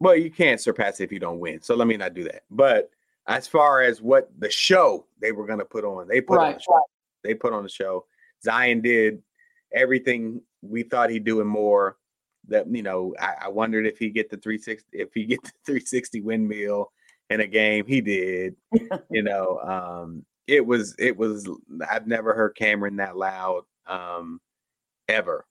well, 0.01 0.17
you 0.17 0.31
can't 0.31 0.61
surpass 0.61 0.99
it 0.99 1.05
if 1.05 1.13
you 1.13 1.19
don't 1.19 1.41
win. 1.41 1.61
So 1.61 1.75
let 1.77 1.87
me 1.87 1.99
not 1.99 2.15
do 2.15 2.25
that. 2.25 2.45
But 2.51 2.91
as 3.27 3.47
far 3.47 3.83
as 3.83 4.01
what 4.01 4.31
the 4.39 4.51
show 4.51 5.07
they 5.21 5.33
were 5.33 5.47
going 5.47 5.59
to 5.59 5.65
put 5.65 5.85
on, 5.85 6.09
they 6.09 6.23
put 6.23 6.39
on 6.39 6.55
the 6.55 6.59
show. 6.59 6.81
They 7.23 7.35
put 7.35 7.53
on 7.53 7.65
the 7.65 7.69
show. 7.69 8.07
Zion 8.43 8.81
did 8.81 9.23
everything 9.75 10.41
we 10.63 10.85
thought 10.85 11.11
he'd 11.11 11.25
do 11.25 11.41
and 11.41 11.49
more. 11.51 11.99
That 12.49 12.67
you 12.71 12.83
know, 12.83 13.15
I, 13.21 13.35
I 13.43 13.49
wondered 13.49 13.87
if 13.87 13.99
he 13.99 14.09
get 14.09 14.31
the 14.31 14.39
360 14.39 14.89
if 14.93 15.13
he 15.13 15.27
get 15.27 15.43
the 15.43 15.53
360 15.67 16.23
windmill 16.23 16.93
in 17.31 17.41
a 17.41 17.47
game. 17.47 17.87
He 17.87 18.01
did. 18.01 18.57
you 19.11 19.23
know, 19.23 19.59
um, 19.61 20.25
it 20.47 20.65
was 20.65 20.95
it 20.99 21.17
was 21.17 21.49
I've 21.89 22.07
never 22.07 22.35
heard 22.35 22.57
Cameron 22.57 22.97
that 22.97 23.17
loud 23.17 23.63
um 23.87 24.41
ever. 25.09 25.47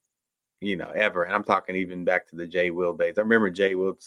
You 0.62 0.78
know, 0.78 0.92
ever. 0.96 1.24
And 1.24 1.34
I'm 1.34 1.44
talking 1.44 1.76
even 1.76 2.06
back 2.06 2.28
to 2.30 2.36
the 2.36 2.48
Jay 2.48 2.72
Will 2.72 2.94
days. 2.94 3.18
I 3.18 3.22
remember 3.22 3.50
Jay 3.50 3.76
Will 3.76 3.98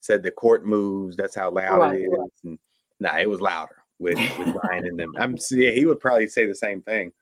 said 0.00 0.22
the 0.22 0.30
court 0.30 0.64
moves, 0.64 1.16
that's 1.16 1.34
how 1.34 1.50
loud 1.50 1.78
Right, 1.78 2.00
it 2.00 2.04
is. 2.04 2.30
And 2.44 2.58
nah, 2.98 3.18
it 3.18 3.28
was 3.28 3.40
louder 3.40 3.76
with, 3.98 4.18
with 4.38 4.56
Ryan 4.64 4.86
and 4.86 4.98
them. 4.98 5.12
I'm 5.18 5.36
yeah, 5.50 5.70
he 5.70 5.86
would 5.86 6.00
probably 6.00 6.28
say 6.28 6.46
the 6.46 6.54
same 6.54 6.82
thing. 6.82 7.12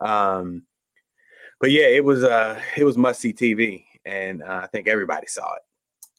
Um 0.00 0.64
but 1.60 1.70
yeah, 1.70 1.86
it 1.86 2.04
was 2.04 2.24
uh 2.24 2.60
it 2.76 2.84
was 2.84 2.98
must 2.98 3.20
see 3.20 3.32
TV 3.32 3.84
and 4.04 4.42
uh, 4.42 4.60
I 4.64 4.66
think 4.66 4.88
everybody 4.88 5.28
saw 5.28 5.54
it. 5.54 5.62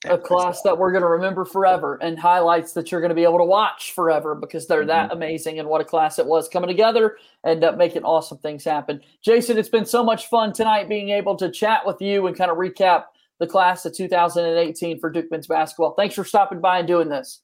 A 0.06 0.18
class 0.18 0.62
that 0.64 0.78
we're 0.78 0.92
going 0.92 1.02
to 1.02 1.08
remember 1.08 1.46
forever 1.46 1.98
and 2.02 2.20
highlights 2.20 2.74
that 2.74 2.92
you're 2.92 3.02
going 3.02 3.10
to 3.10 3.16
be 3.16 3.24
able 3.24 3.38
to 3.38 3.46
watch 3.46 3.94
forever 3.94 4.36
because 4.36 4.68
they're 4.68 4.86
that 4.86 5.12
amazing 5.12 5.60
and 5.60 5.68
what 5.68 5.82
a 5.82 5.86
class 5.86 6.20
it 6.20 6.26
was 6.26 6.50
coming 6.50 6.68
together 6.68 7.18
and 7.44 7.64
uh, 7.64 7.72
making 7.74 8.04
awesome 8.04 8.38
things 8.38 8.64
happen. 8.64 9.02
Jason, 9.24 9.58
it's 9.58 9.70
been 9.70 9.86
so 9.86 10.04
much 10.04 10.28
fun 10.28 10.54
tonight 10.54 10.90
being 10.90 11.10
able 11.10 11.36
to 11.38 11.50
chat 11.50 11.86
with 11.86 12.02
you 12.02 12.28
and 12.28 12.38
kind 12.38 12.52
of 12.52 12.58
recap 12.58 13.06
the 13.40 13.48
class 13.48 13.86
of 13.86 13.94
2018 13.94 15.00
for 15.00 15.10
Duke 15.10 15.32
men's 15.32 15.48
basketball. 15.48 15.94
Thanks 15.94 16.16
for 16.16 16.24
stopping 16.24 16.62
by 16.62 16.80
and 16.80 16.88
doing 16.88 17.10
this. 17.10 17.42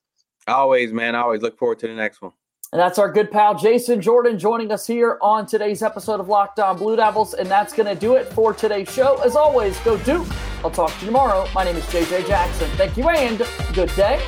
Always, 0.47 0.91
man. 0.93 1.15
I 1.15 1.21
always 1.21 1.41
look 1.41 1.57
forward 1.57 1.79
to 1.79 1.87
the 1.87 1.93
next 1.93 2.21
one. 2.21 2.31
And 2.71 2.79
that's 2.79 2.99
our 2.99 3.11
good 3.11 3.31
pal 3.31 3.55
Jason 3.55 3.99
Jordan 3.99 4.37
joining 4.37 4.71
us 4.71 4.85
here 4.85 5.17
on 5.21 5.47
today's 5.47 5.81
episode 5.81 6.19
of 6.19 6.27
Locked 6.27 6.59
On 6.59 6.77
Blue 6.77 6.95
Devils. 6.95 7.33
And 7.33 7.49
that's 7.49 7.73
going 7.73 7.87
to 7.87 7.99
do 7.99 8.13
it 8.13 8.31
for 8.31 8.53
today's 8.53 8.91
show. 8.91 9.19
As 9.23 9.35
always, 9.35 9.79
go 9.79 9.97
Duke. 9.97 10.27
I'll 10.63 10.69
talk 10.69 10.93
to 10.93 10.99
you 10.99 11.07
tomorrow. 11.07 11.47
My 11.55 11.63
name 11.63 11.77
is 11.77 11.85
JJ 11.85 12.27
Jackson. 12.27 12.69
Thank 12.71 12.95
you 12.95 13.09
and 13.09 13.41
good 13.73 13.93
day. 13.95 14.19